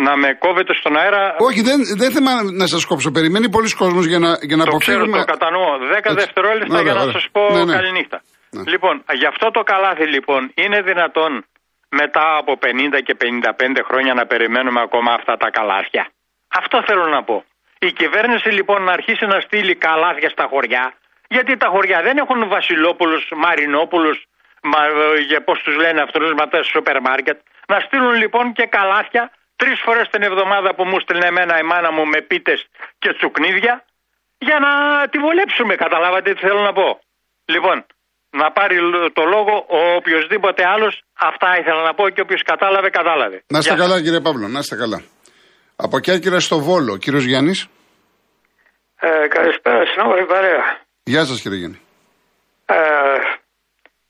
να 0.06 0.16
με 0.16 0.28
κόβετε 0.44 0.74
στον 0.74 0.96
αέρα. 0.96 1.22
Όχι, 1.38 1.60
δεν, 1.68 1.78
δεν 2.00 2.10
θέλω 2.12 2.26
να 2.62 2.66
σας 2.66 2.84
κόψω. 2.84 3.10
Περιμένει 3.10 3.48
πολλοί 3.50 3.70
κόσμος 3.74 4.04
για 4.06 4.18
να, 4.18 4.30
για 4.48 4.56
να 4.56 4.64
το 4.64 4.70
αποφύγουμε. 4.70 5.06
Ξέρω, 5.06 5.24
το 5.24 5.32
κατανοώ. 5.32 5.78
Δέκα 5.78 6.10
Έτσι. 6.10 6.24
δευτερόλεπτα 6.24 6.80
για 6.82 6.94
να 6.94 7.04
σας 7.16 7.26
πω 7.32 7.42
ναι, 7.52 7.64
ναι. 7.64 7.74
καληνύχτα. 7.76 8.22
Ναι. 8.50 8.62
Λοιπόν, 8.72 9.04
γι' 9.20 9.26
αυτό 9.26 9.50
το 9.50 9.62
καλάθι 9.62 10.06
λοιπόν 10.06 10.52
είναι 10.54 10.78
δυνατόν 10.82 11.44
μετά 12.00 12.36
από 12.40 12.52
50 12.62 12.66
και 13.06 13.14
55 13.20 13.80
χρόνια 13.88 14.14
να 14.14 14.26
περιμένουμε 14.26 14.80
ακόμα 14.80 15.12
αυτά 15.12 15.36
τα 15.36 15.50
καλάθια. 15.50 16.04
Αυτό 16.60 16.82
θέλω 16.86 17.06
να 17.06 17.22
πω. 17.22 17.44
Η 17.78 17.92
κυβέρνηση 18.00 18.48
λοιπόν 18.48 18.82
να 18.82 18.92
αρχίσει 18.92 19.26
να 19.26 19.40
στείλει 19.40 19.74
καλάθια 19.74 20.28
στα 20.28 20.46
χωριά, 20.50 20.84
γιατί 21.28 21.56
τα 21.56 21.68
χωριά 21.74 22.02
δεν 22.02 22.16
έχουν 22.22 22.48
βασιλόπουλους, 22.48 23.22
μαρινόπουλους, 23.36 24.18
μα, 24.62 24.80
ε, 25.36 25.38
πώς 25.44 25.58
τους 25.64 25.76
λένε 25.76 26.00
αυτούς 26.00 26.32
ματέ 26.40 26.62
σούπερ 26.62 27.00
μάρκετ. 27.00 27.38
Να 27.72 27.78
στείλουν 27.80 28.14
λοιπόν 28.22 28.52
και 28.52 28.66
καλάθια 28.76 29.30
τρεις 29.56 29.78
φορές 29.84 30.06
την 30.14 30.22
εβδομάδα 30.22 30.74
που 30.74 30.84
μου 30.84 30.98
στείλει 31.00 31.26
εμένα 31.32 31.54
η 31.62 31.64
μάνα 31.70 31.90
μου 31.92 32.04
με 32.12 32.20
πίτες 32.28 32.60
και 32.98 33.10
τσουκνίδια 33.16 33.84
για 34.38 34.58
να 34.64 34.72
τη 35.10 35.18
βολέψουμε. 35.18 35.74
Καταλάβατε 35.84 36.32
τι 36.32 36.40
θέλω 36.46 36.60
να 36.68 36.72
πω. 36.72 36.88
Λοιπόν, 37.44 37.86
να 38.40 38.46
πάρει 38.52 38.76
το 39.12 39.24
λόγο 39.34 39.54
ο 39.68 39.80
οποιοδήποτε 40.00 40.62
άλλος. 40.74 41.02
Αυτά 41.30 41.58
ήθελα 41.60 41.82
να 41.82 41.94
πω 41.94 42.08
και 42.08 42.20
όποιος 42.20 42.42
κατάλαβε, 42.42 42.90
κατάλαβε. 42.90 43.44
Να 43.46 43.58
είστε 43.58 43.74
καλά, 43.74 44.02
κύριε 44.02 44.20
Παύλο, 44.20 44.48
να 44.48 44.58
είστε 44.58 44.76
καλά. 44.76 45.02
Από 45.76 45.98
Κέρκυρα 45.98 46.40
στο 46.40 46.58
Βόλο, 46.58 46.96
κύριος 46.96 47.24
Γιάννης. 47.24 47.68
Ε, 49.00 49.28
καλησπέρα, 49.28 49.86
συνόμορφη 49.86 50.24
παρέα. 50.24 50.62
Γεια 51.02 51.24
σας, 51.24 51.40
κύριε 51.40 51.58
Γιάννη. 51.58 51.80
Ε, 52.66 52.76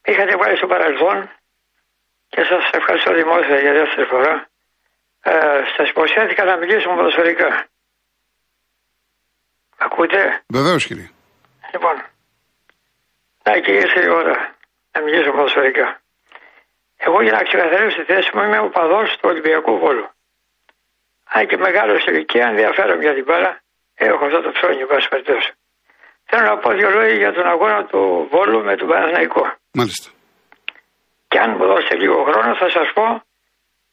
είχατε 0.05 0.37
πάει 0.37 0.55
στο 0.57 0.67
παρελθόν 0.67 1.31
και 2.29 2.43
σας 2.51 2.71
ευχαριστώ 2.73 3.11
δημόσια 3.15 3.57
για 3.65 3.73
δεύτερη 3.73 4.07
φορά 4.13 4.49
ε, 5.31 5.61
σας 5.77 5.89
υποσχέθηκα 5.89 6.45
να 6.45 6.57
μιλήσουμε 6.57 6.95
ποδοσφαιρικά. 6.95 7.67
Ακούτε; 9.77 10.21
Βεβαίως 10.49 10.87
κύριε. 10.87 11.09
Λοιπόν, 11.73 11.97
να 13.45 13.53
και 13.65 13.73
ήρθε 13.73 14.01
η 14.05 14.09
ώρα 14.21 14.37
να 14.93 14.99
μιλήσουμε 15.03 15.35
ποδοσφαιρικά. 15.37 15.87
Εγώ 16.97 17.23
για 17.23 17.33
να 17.33 17.43
ξεκαθαρίσω 17.43 17.97
τη 17.99 18.05
θέση 18.13 18.31
μου 18.35 18.43
είμαι 18.43 18.59
ο 18.67 18.69
παδός 18.69 19.09
του 19.19 19.29
Ολυμπιακού 19.33 19.79
Βόλου. 19.79 20.07
Αν 21.35 21.47
και 21.47 21.57
μεγάλο 21.57 21.93
σε 22.01 22.11
ηλικία 22.11 22.47
ενδιαφέρομαι 22.53 23.03
για 23.03 23.15
την 23.15 23.25
πάρα 23.25 23.51
έχω 23.95 24.25
αυτό 24.25 24.41
το 24.41 24.51
ψώνι, 24.57 24.81
εν 24.81 24.87
πάση 24.87 25.09
περιπτώσει. 25.09 25.51
Θέλω 26.25 26.45
να 26.51 26.59
πω 26.59 26.71
δύο 26.79 26.91
λόγια 26.91 27.17
για 27.23 27.33
τον 27.33 27.47
αγώνα 27.47 27.85
του 27.91 28.29
Βόλου 28.33 28.65
με 28.65 28.77
τον 28.77 28.89
Παναθηναϊκό. 28.89 29.45
Μάλιστα. 29.73 30.11
Και 31.29 31.39
αν 31.39 31.51
μου 31.57 31.67
δώσετε 31.67 31.97
λίγο 32.03 32.23
χρόνο 32.29 32.51
θα 32.57 32.69
σας 32.77 32.89
πω 32.97 33.07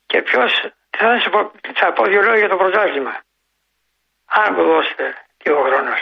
και 0.06 0.22
ποιος 0.22 0.52
θα, 0.98 1.06
σας 1.14 1.30
πω, 1.34 1.40
θα 1.80 1.88
πω 1.96 2.04
δύο 2.12 2.22
λόγια 2.22 2.42
για 2.44 2.52
το 2.54 2.58
πρωτάθλημα. 2.62 3.14
Αν 4.40 4.48
μου 4.56 4.64
δώσετε 4.72 5.06
λίγο 5.44 5.60
χρόνο. 5.68 5.94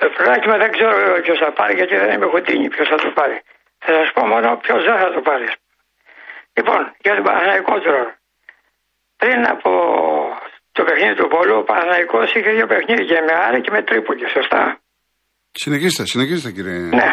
Το 0.00 0.06
πρωτάθλημα 0.14 0.56
δεν 0.62 0.70
ξέρω 0.74 0.94
ποιος 1.24 1.38
θα 1.42 1.50
πάρει 1.58 1.74
γιατί 1.74 1.94
δεν 2.02 2.10
είμαι 2.14 2.28
χοντίνη 2.32 2.68
ποιος 2.74 2.88
θα 2.92 2.96
το 3.04 3.10
πάρει. 3.18 3.36
Θα 3.84 3.92
σας 3.98 4.08
πω 4.14 4.22
μόνο 4.32 4.56
ποιος 4.64 4.80
δεν 4.88 4.96
θα 5.02 5.08
το 5.14 5.20
πάρει. 5.28 5.48
Λοιπόν, 6.56 6.80
για 7.04 7.14
τον 7.14 7.24
Παναθηναϊκό 7.24 7.74
τώρα. 7.86 8.04
Πριν 9.16 9.40
από 9.54 9.70
το 10.72 10.82
παιχνίδι 10.84 11.14
του 11.14 11.28
Πόλου, 11.28 11.56
ο 11.58 11.62
Παναθηναϊκός 11.62 12.34
είχε 12.34 12.50
δύο 12.50 12.66
παιχνίδια 12.66 13.22
με 13.26 13.32
Άρη 13.46 13.60
και 13.60 13.70
με 13.70 13.82
Τρίπολη, 13.82 14.28
σωστά; 14.36 14.62
Συνεχίστε, 15.62 16.06
συνεχίστε 16.06 16.50
κύριε. 16.50 16.78
Ναι. 16.78 17.10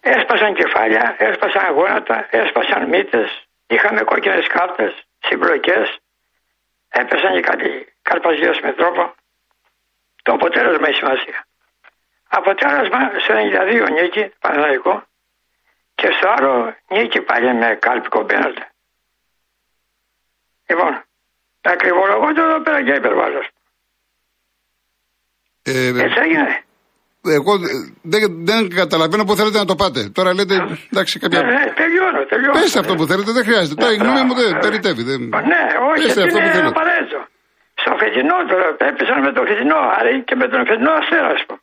Έσπασαν 0.00 0.54
κεφάλια, 0.54 1.14
έσπασαν 1.18 1.72
γόνατα, 1.74 2.26
έσπασαν 2.30 2.88
μύτες, 2.88 3.28
είχαμε 3.66 4.00
κόκκινες 4.00 4.46
κάρτες, 4.46 5.05
συμπλοκές, 5.26 5.98
έπεσαν 6.88 7.32
και 7.32 7.40
κάτι 7.40 7.94
καρπαζιέ 8.02 8.50
με 8.62 8.72
τρόπο. 8.72 9.14
Το 10.22 10.32
αποτέλεσμα 10.32 10.88
έχει 10.88 10.96
σημασία. 10.96 11.46
Αποτέλεσμα 12.28 13.18
στο 13.18 13.34
92 13.34 13.90
νίκη, 13.90 14.32
Παναγικό, 14.40 15.06
και 15.94 16.10
στο 16.10 16.28
άλλο 16.28 16.76
νίκη 16.88 17.20
πάλι 17.20 17.54
με 17.54 17.74
κάλπικο 17.80 18.24
πέναλτι. 18.24 18.62
Λοιπόν, 20.66 21.04
ακριβολογώ 21.60 22.32
το 22.32 22.42
εδώ 22.42 22.60
πέρα 22.60 22.84
και 22.84 22.92
υπερβάλλω. 22.92 23.44
Ε, 25.62 25.86
Έτσι 25.86 26.18
έγινε 26.18 26.65
εγώ 27.40 27.52
δεν, 28.12 28.20
δεν 28.48 28.60
καταλαβαίνω 28.80 29.24
που 29.24 29.34
θέλετε 29.36 29.58
να 29.58 29.64
το 29.64 29.74
πάτε. 29.74 30.00
Τώρα 30.16 30.34
λέτε, 30.34 30.54
εντάξει, 30.92 31.18
κάποια. 31.18 31.40
Ναι, 31.42 31.50
ναι, 31.50 31.64
τελειώνω, 31.80 32.20
τελειώνω. 32.32 32.52
Πέστε 32.60 32.78
αυτό 32.78 32.94
που 32.94 33.04
θέλετε, 33.10 33.30
δεν 33.32 33.44
χρειάζεται. 33.44 33.74
Τώρα 33.82 33.92
η 33.92 33.96
γνώμη 34.02 34.22
μου 34.26 34.34
δεν 34.40 34.58
περιτεύει. 34.64 35.02
Δεν... 35.02 35.20
Ναι, 35.52 35.62
όχι, 35.90 36.02
Πέστε 36.06 36.22
αυτό 36.22 36.36
που 36.38 36.44
είναι 36.44 36.50
θέλετε. 36.58 36.74
απαραίτητο. 36.76 37.18
Στο 37.82 37.92
φετινό 38.02 38.36
τώρα, 38.50 38.66
έπεσαν 38.90 39.18
με 39.26 39.30
το 39.36 39.40
φετινό, 39.48 39.78
άρα 39.98 40.10
και 40.28 40.34
με 40.40 40.46
τον 40.52 40.60
φετινό 40.68 40.92
αστέρα, 41.00 41.28
ας 41.36 41.42
πούμε. 41.46 41.60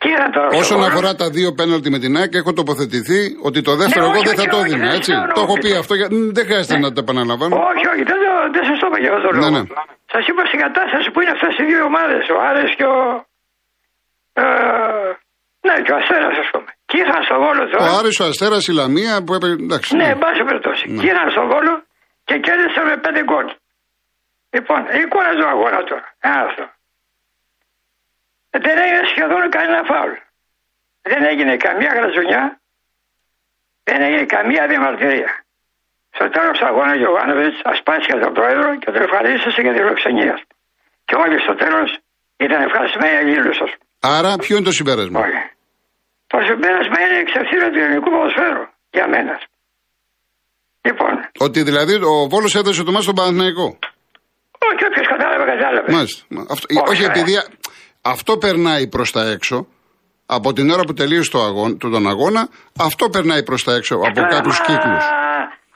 Τι 0.00 0.08
είναι 0.12 0.28
τώρα, 0.36 0.48
Όσον 0.62 0.78
στο 0.82 0.88
αφορά 0.90 1.12
τα 1.22 1.26
δύο 1.36 1.50
πέναλτι 1.58 1.88
με 1.94 1.98
την 2.04 2.12
ΑΕΚ, 2.18 2.32
έχω 2.42 2.52
τοποθετηθεί 2.60 3.20
ότι 3.48 3.58
το 3.68 3.72
δεύτερο 3.80 4.04
Ναι, 4.04 4.10
εγώ 4.10 4.18
όχι, 4.20 4.28
δεν 4.28 4.36
θα 4.38 4.42
όχι, 4.44 4.50
το 4.54 4.58
όχι, 4.62 4.66
έδινα. 4.72 4.86
δεν 4.90 4.96
Έτσι. 4.98 5.10
συμφωνώ, 5.12 5.32
Το 5.38 5.42
έχω 5.46 5.54
πει 5.62 5.70
όχι. 5.72 5.80
αυτό. 5.82 5.94
για- 6.00 6.08
Μ, 6.14 6.16
Δεν 6.36 6.44
χρειάζεται 6.48 6.78
να 6.84 6.88
το 6.94 7.00
επαναλαμβάνω. 7.04 7.52
Όχι, 7.70 7.84
όχι, 7.92 8.02
δεν, 8.10 8.18
το, 8.24 8.30
δεν 8.54 8.62
σας 8.68 8.76
το 8.82 8.86
είπα 8.88 8.98
για 9.02 9.10
αυτό 9.14 9.20
το 9.26 9.32
Ναι, 9.34 9.40
λόγο. 9.44 9.50
ναι. 9.56 9.62
Σας 10.14 10.22
είπα 10.28 10.42
στην 10.50 10.60
κατάσταση 10.66 11.06
που 11.12 11.18
είναι 11.22 11.32
αυτές 11.36 11.52
οι 11.60 11.64
δύο 11.70 11.82
ομάδες, 11.90 12.22
ο 12.34 12.36
Άρης 12.48 12.72
και 12.78 12.86
ο. 12.94 12.98
Ε, 14.40 14.44
ναι, 15.66 15.74
και 15.84 15.92
ο 15.94 15.96
Αστέρας, 16.00 16.36
ας 16.44 16.48
πούμε. 16.52 16.70
Και 16.88 16.96
ήρθαν 17.02 17.22
στο 17.28 17.36
Βόλο 17.44 17.62
Ο 17.66 17.68
τώρα. 17.72 17.90
Άρης, 17.98 18.16
ο 18.22 18.24
Αστέρας, 18.30 18.64
η 18.70 18.72
Λαμία 18.80 19.14
που 19.24 19.32
έπαιρνε. 19.36 19.56
Εντάξει. 19.68 19.90
Ναι, 19.96 20.04
ναι. 20.04 20.10
εν 20.14 20.18
πάση 20.22 20.40
περιπτώσει. 20.48 20.84
Ναι. 20.88 21.00
Και 21.00 21.06
ήρθαν 21.12 21.28
στο 21.34 21.44
Βόλο 21.52 21.74
και 22.28 22.34
κέρδισαν 22.44 22.84
με 22.90 22.96
πέντε 23.04 23.22
γκολ. 23.28 23.46
Λοιπόν, 24.54 24.80
εικόνα 25.00 25.32
του 25.38 25.46
αγώνα 25.52 25.80
τώρα. 25.90 26.06
Ένα 26.28 26.40
αυτό. 26.48 26.64
Δεν 28.64 28.76
έγινε 28.84 29.02
σχεδόν 29.12 29.42
κανένα 29.56 29.80
φάουλ. 29.90 30.14
Δεν 31.10 31.22
έγινε 31.30 31.54
καμία 31.66 31.92
γραζουνιά. 31.98 32.42
Δεν 33.88 33.98
έγινε 34.06 34.24
καμία 34.36 34.62
διαμαρτυρία. 34.70 35.30
Στο 36.16 36.26
τέλος 36.36 36.54
του 36.58 36.66
αγώνα, 36.70 36.92
ο 36.96 36.98
Γιωβάνοβιτ 37.02 37.54
ασπάστηκε 37.72 38.14
τον 38.24 38.32
πρόεδρο 38.38 38.68
και 38.80 38.90
τον 38.92 39.02
ευχαρίστησε 39.06 39.60
για 39.64 39.72
τη 39.72 39.78
φιλοξενία. 39.82 40.34
Και 41.06 41.14
όλοι 41.24 41.36
στο 41.44 41.54
τέλος 41.62 41.88
ήταν 42.46 42.60
ευχαριστημένοι 42.68 43.16
αγγείλου, 43.22 43.52
α 43.64 43.68
πούμε. 43.72 43.84
Άρα, 44.00 44.36
ποιο 44.36 44.56
είναι 44.56 44.64
το 44.64 44.72
συμπέρασμα; 44.72 45.20
Όχι. 45.20 45.30
Το 46.26 46.38
συμπέρασμα 46.48 46.96
είναι 47.04 47.18
εξευθείαν 47.24 47.72
του 47.72 47.78
ελληνικού 47.78 48.10
ποδοσφαίρου 48.10 48.64
για 48.90 49.08
μένα. 49.08 49.34
Λοιπόν, 50.86 51.12
Ότι 51.38 51.62
δηλαδή 51.62 51.94
ο 51.94 52.28
Βόλος 52.28 52.54
έδωσε 52.54 52.82
το 52.82 52.90
μάτι 52.92 53.02
στον 53.04 53.14
Παναθηναϊκό. 53.14 53.78
όχι 54.72 54.84
όποιος 54.90 55.06
κατάλαβε, 55.06 55.44
κατάλαβε. 55.52 55.92
Μάλιστα. 55.92 56.24
Μα 56.28 56.40
Αυτό, 56.50 56.66
Όχι, 56.80 56.90
όχι, 56.90 57.02
ε. 57.02 57.06
επειδή 57.06 57.34
αυτό 58.02 58.36
περνάει 58.38 58.88
προς 58.88 59.12
τα 59.12 59.22
έξω. 59.30 59.66
Από 60.26 60.52
την 60.52 60.70
ώρα 60.70 60.82
που 60.86 60.92
τελείωσε 60.92 61.30
το 61.30 61.40
αγώνα, 61.42 61.76
τον 61.76 62.06
αγώνα, 62.08 62.48
αυτό 62.88 63.08
περνάει 63.08 63.42
προς 63.42 63.64
τα 63.64 63.72
έξω 63.74 63.94
από 63.94 64.12
Τώρα, 64.14 64.28
κάποιου 64.28 64.52
μα, 64.58 64.64
κύκλους. 64.66 65.04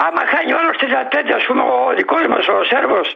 Άμα 0.06 0.22
χάνει 0.32 0.52
όλος 0.60 0.74
τη 0.80 0.86
τέτοια, 1.14 1.36
ας 1.40 1.44
πούμε, 1.48 1.62
ο 1.62 1.76
δικός 1.98 2.24
μας, 2.32 2.44
ο 2.54 2.56
Σέρβος, 2.70 3.08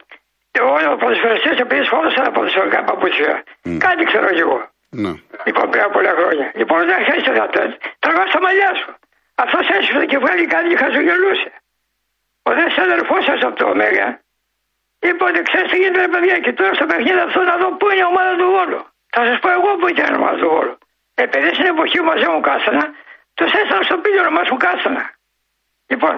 και 0.53 0.61
όλοι 0.75 0.87
ο 0.93 0.97
ποδοσφαιριστή 1.01 1.51
επειδή 1.65 1.83
σφόρωσε 1.89 2.21
τα 2.27 2.31
ποδοσφαιρικά 2.37 2.79
παπούτσια. 2.89 3.33
Κάτι 3.87 4.03
ξέρω 4.11 4.29
κι 4.37 4.43
εγώ. 4.47 4.59
Ναι. 5.03 5.13
Λοιπόν, 5.47 5.71
πριν 5.71 5.83
από 5.83 5.93
πολλά 5.93 6.13
χρόνια. 6.19 6.47
Λοιπόν, 6.55 6.77
όταν 6.81 7.05
χάσει 7.05 7.23
τα 7.23 7.47
τέτοια, 7.49 7.79
τραβάς 7.99 8.31
τα 8.31 8.41
μαλλιά 8.41 8.75
σου. 8.81 8.91
Αυτός 9.35 9.69
έσφυγε 9.69 10.05
και 10.11 10.19
βγάλει 10.19 10.47
κάτι 10.47 10.69
και 10.69 10.77
χαζογελούσε. 10.77 11.51
Ο 12.43 12.51
δε 12.57 12.65
αδερφός 12.87 13.25
σας 13.25 13.41
από 13.43 13.57
το 13.61 13.67
Ωμέγα, 13.69 14.21
είπε 15.07 15.25
ότι 15.25 15.43
ξέρεις 15.43 15.71
τι 15.71 15.77
γίνεται, 15.77 16.01
ρε 16.01 16.09
παιδιά, 16.09 16.39
και 16.39 16.53
τώρα 16.53 16.75
στο 16.75 16.87
παιχνίδι 16.87 17.19
αυτό 17.19 17.41
να 17.51 17.57
δω 17.57 17.69
πού 17.79 17.87
είναι 17.91 18.03
η 18.07 18.09
ομάδα 18.13 18.33
του 18.41 18.47
Βόλου. 18.55 18.81
Θα 19.15 19.25
σας 19.29 19.39
πω 19.39 19.51
εγώ 19.51 19.71
πού 19.79 19.87
ήταν 19.89 20.13
η 20.15 20.17
ομάδα 20.17 20.37
του 20.43 20.49
Βόλου. 20.55 20.79
Επειδή 21.15 21.49
στην 21.55 21.67
εποχή 21.75 21.97
που 21.99 22.05
μαζί 22.05 22.27
μου 22.33 22.41
κάστανα, 22.41 22.85
τους 23.35 23.53
έστειλα 23.53 23.83
στο 23.83 23.97
πίλιο 24.03 24.31
μας 24.31 24.49
μου 24.51 24.57
κάστανα. 24.57 25.05
Λοιπόν, 25.93 26.15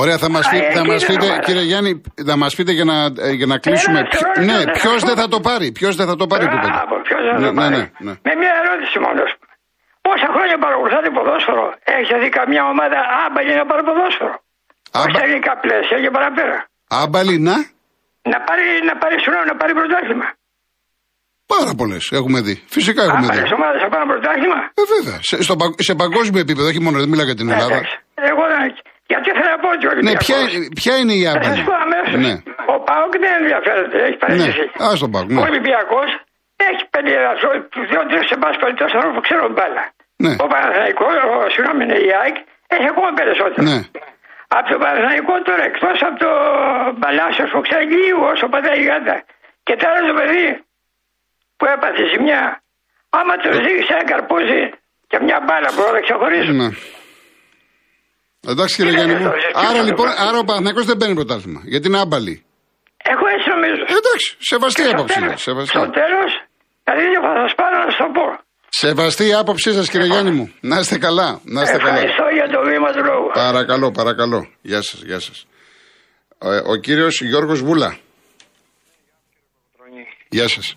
Ωραία, 0.00 0.18
θα 0.22 0.28
μας 0.34 0.46
Α, 0.46 0.50
πείτε, 0.50 0.70
θα 0.76 0.80
εκεί 0.80 0.88
μας 0.90 1.00
δεν 1.04 1.08
πείτε 1.10 1.24
το 1.26 1.30
βάλα. 1.32 1.42
κύριε 1.46 1.62
Γιάννη, 1.70 1.92
θα 2.28 2.36
μας 2.42 2.52
πείτε 2.56 2.72
για 2.78 2.84
να, 2.90 2.96
ε, 3.26 3.30
για 3.40 3.46
να 3.52 3.56
κλείσουμε. 3.64 3.98
Ένα 3.98 4.08
Ποιο- 4.08 4.20
δευτερόλεπτο, 4.20 4.52
ναι, 4.52 4.62
ένα 4.62 4.72
ποιος 4.78 4.92
δεν 4.92 5.00
θα 5.00 5.06
δευτερόλεπτο. 5.06 5.36
το 5.36 5.40
πάρει, 5.48 5.66
ποιος 5.78 5.92
δεν 6.00 6.06
θα 6.10 6.16
το 6.20 6.26
πάρει 6.32 6.44
που 6.50 6.56
πείτε. 6.62 6.70
Μπράβο, 6.76 6.94
ποιος 7.06 7.20
δεν 7.26 7.32
θα 7.34 7.38
Ναι, 7.42 7.46
το 7.50 7.52
ναι, 7.52 7.60
πάρει. 7.62 7.76
ναι, 7.82 7.86
ναι. 8.06 8.12
Με 8.28 8.32
μια 8.42 8.52
ερώτηση 8.62 8.96
μόνος. 9.06 9.30
Πόσα 10.06 10.28
χρόνια 10.34 10.56
παρακολουθάτε 10.64 11.08
ποδόσφαιρο, 11.16 11.64
έχετε 11.96 12.16
δει 12.22 12.28
καμιά 12.38 12.62
ομάδα 12.72 12.98
άμπαλη 13.24 13.52
να 13.60 13.64
πάρει 13.70 13.82
ποδόσφαιρο; 13.88 14.34
Άμπα- 14.96 15.00
Όχι 15.04 15.10
στα 15.14 15.22
ελληνικά 15.26 15.52
πλαίσια 15.64 15.96
και 16.02 16.10
παραπέρα. 16.16 16.56
Άμπαλι, 17.02 17.36
να; 17.48 17.56
Να 18.32 18.38
πάρει, 18.48 18.66
να 18.90 18.94
πάρει 19.02 19.14
συγγνώμη, 19.22 19.46
να 19.52 19.56
πάρει 19.60 19.72
πρωτάθλημα. 19.80 20.26
Πάρα 21.54 21.72
πολλές 21.80 22.04
έχουμε 22.18 22.38
δει. 22.46 22.54
Φυσικά 22.76 23.00
έχουμε 23.08 23.26
δει. 23.34 23.38
Άμπαλε 23.38 23.54
ομάδες 23.60 23.80
να 23.86 23.88
πάρουν 23.92 24.08
πρωτάθλημα; 24.12 24.58
Ε, 24.80 24.82
βέβαια. 24.94 25.18
Σε, 25.28 25.36
στο, 25.46 25.54
πα- 25.60 25.74
σε 25.88 25.94
παγκόσμιο 26.02 26.40
επίπεδο, 26.46 26.66
όχι 26.72 26.80
μόνο, 26.86 26.96
δεν 27.02 27.08
μιλάω 27.12 27.26
για 27.30 27.38
την 27.40 27.48
Ελλάδα. 27.50 27.74
Εντάξει. 27.74 27.94
Εγώ 28.32 28.42
δεν. 28.52 28.60
Γιατί 29.10 29.28
θέλω 29.38 29.50
να 29.56 29.60
πω 29.64 29.68
ότι 29.76 29.84
ο 29.86 29.90
Ναι, 29.90 29.94
Ολυμπιακός- 29.94 30.26
ποια, 30.26 30.68
ποια 30.80 30.94
είναι 31.00 31.14
η 31.20 31.22
Θα 31.24 31.30
άμπαλη. 31.32 31.56
σα 31.58 31.62
πω 31.68 31.74
αμέσως. 31.86 32.18
Ναι, 32.26 32.34
Ο 32.74 32.74
Πάοκ 32.88 33.12
δεν 33.24 33.32
ενδιαφέρεται, 33.40 33.96
έχει 34.06 34.16
ναι. 34.18 34.22
παραιτηθεί. 34.22 34.64
Α 34.86 34.88
τον 35.02 35.10
πάω. 35.12 35.22
Ο 35.22 35.32
Ναι. 35.34 35.40
Ολυμπιακός 35.50 36.08
έχει 36.68 36.82
πέντε 36.94 37.12
δύο-τρει 37.90 38.18
σε 38.30 38.36
πάση 38.42 38.56
περιπτώσει 38.62 38.92
ανθρώπου 38.96 39.16
που 39.18 39.24
ξέρουν 39.28 39.50
μπάλα. 39.56 39.84
Ναι. 40.24 40.32
Ο 40.44 40.46
Παναθηναϊκός, 40.52 41.14
ο 41.32 41.34
συγγνώμη, 41.54 41.80
είναι 41.86 41.98
η 42.08 42.10
ΑΕΚ, 42.20 42.36
έχει 42.76 42.86
ακόμα 42.92 43.10
περισσότερο. 43.20 43.62
ναι. 43.70 43.78
Από 44.56 44.66
το 44.72 44.76
Παναθηναϊκό 44.82 45.34
τώρα, 45.48 45.62
εκτός 45.70 45.96
από 46.08 46.16
το 46.24 46.30
Παλάσιο 47.02 47.44
που 47.52 47.60
ξέρει 47.66 47.84
λίγο 48.04 48.22
όσο 48.32 48.46
πατάει 48.52 48.78
η 48.82 48.84
γάτα. 48.90 49.16
Και 49.66 49.74
τώρα 49.82 49.98
το 50.08 50.14
παιδί 50.18 50.46
που 51.58 51.64
έπαθε 51.74 52.02
ζημιά, 52.12 52.42
άμα 53.18 53.34
το 53.44 53.48
δει 53.64 53.74
σαν 53.88 54.02
καρπούζι 54.10 54.62
και 55.10 55.16
μια 55.26 55.38
μπάλα 55.44 55.68
που 55.74 55.82
θα 55.94 56.00
ξεχωρίσουν. 56.06 56.56
ναι. 56.62 56.68
Εντάξει 58.52 58.74
κύριε 58.76 58.90
Τι 58.92 58.96
Γιάννη 58.96 59.12
είναι 59.14 59.22
μου. 59.22 59.28
αυτό, 59.28 59.38
εσύ, 59.38 59.66
Άρα 59.68 59.78
τι 59.80 59.84
λοιπόν, 59.88 60.06
είναι 60.06 60.14
αυτό. 60.14 60.26
άρα 60.28 60.38
ο 60.38 60.44
Παναθηναϊκός 60.48 60.84
δεν 60.90 60.96
παίρνει 60.96 61.14
πρωτάθλημα. 61.14 61.60
Γιατί 61.72 61.86
είναι 61.88 61.98
άμπαλη. 62.04 62.34
Εγώ 63.12 63.24
έτσι 63.34 63.46
νομίζω. 63.54 63.82
Ε, 63.92 63.94
Εντάξει, 64.00 64.28
σεβαστή 64.50 64.82
η 64.82 64.90
άποψή 64.94 65.18
τέλος- 65.18 65.30
σα. 65.32 65.38
Σεβαστή. 65.48 65.70
στο 65.78 65.90
τέλος, 66.00 66.30
δηλαδή 66.84 67.04
θα 67.26 67.32
σας 67.42 67.52
πάρω 67.60 67.76
να 67.84 67.90
σου 67.90 67.98
το 68.04 68.08
πω. 68.16 68.26
Σεβαστή 68.82 69.24
η 69.26 69.34
άποψή 69.42 69.72
σας, 69.72 69.86
κύριε 69.90 70.06
Γιάννη 70.06 70.30
μου. 70.30 70.46
Να 70.60 70.76
είστε 70.78 70.98
καλά. 70.98 71.40
Να 71.44 71.60
είστε 71.62 71.78
καλά. 71.78 71.92
Ευχαριστώ 71.92 72.24
για 72.38 72.48
το 72.54 72.60
βήμα 72.68 72.88
του 72.92 73.02
λόγου. 73.04 73.28
Παρακαλώ, 73.44 73.90
παρακαλώ. 73.90 74.40
Γεια 74.60 74.82
σας, 74.82 75.02
γεια 75.02 75.20
σας. 75.20 75.46
Ο, 76.38 76.50
ο 76.72 76.76
κύριος 76.76 77.20
Γιώργος 77.22 77.60
Βούλα. 77.62 77.96
Γεια 80.28 80.48
σας. 80.48 80.76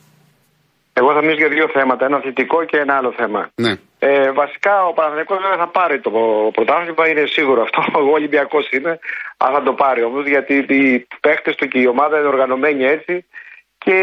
Εγώ 0.94 1.10
θα 1.14 1.22
μιλήσω 1.22 1.38
για 1.38 1.50
δύο 1.50 1.68
θέματα, 1.74 2.06
ένα 2.06 2.20
θετικό 2.22 2.66
και 2.66 2.78
ένα 2.78 2.96
άλλο 2.98 3.14
θέμα. 3.18 3.50
Ναι. 3.56 3.74
Ε, 4.04 4.32
βασικά 4.32 4.86
ο 4.86 4.94
Παναθηναϊκός 4.94 5.42
δεν 5.42 5.58
θα 5.58 5.68
πάρει 5.68 6.00
το 6.00 6.12
πρωτάθλημα, 6.54 7.08
είναι 7.08 7.26
σίγουρο 7.26 7.62
αυτό. 7.62 7.84
Εγώ 8.00 8.12
Ολυμπιακός 8.12 8.70
είμαι, 8.70 9.00
αλλά 9.38 9.58
θα 9.58 9.64
το 9.64 9.74
πάρει 9.74 10.04
όμως 10.04 10.28
γιατί 10.28 10.54
οι 10.56 11.08
παίχτε 11.20 11.54
του 11.54 11.68
και 11.68 11.80
η 11.80 11.86
ομάδα 11.86 12.20
είναι 12.20 12.28
οργανωμένοι 12.28 12.84
έτσι 12.86 13.26
και 13.78 13.98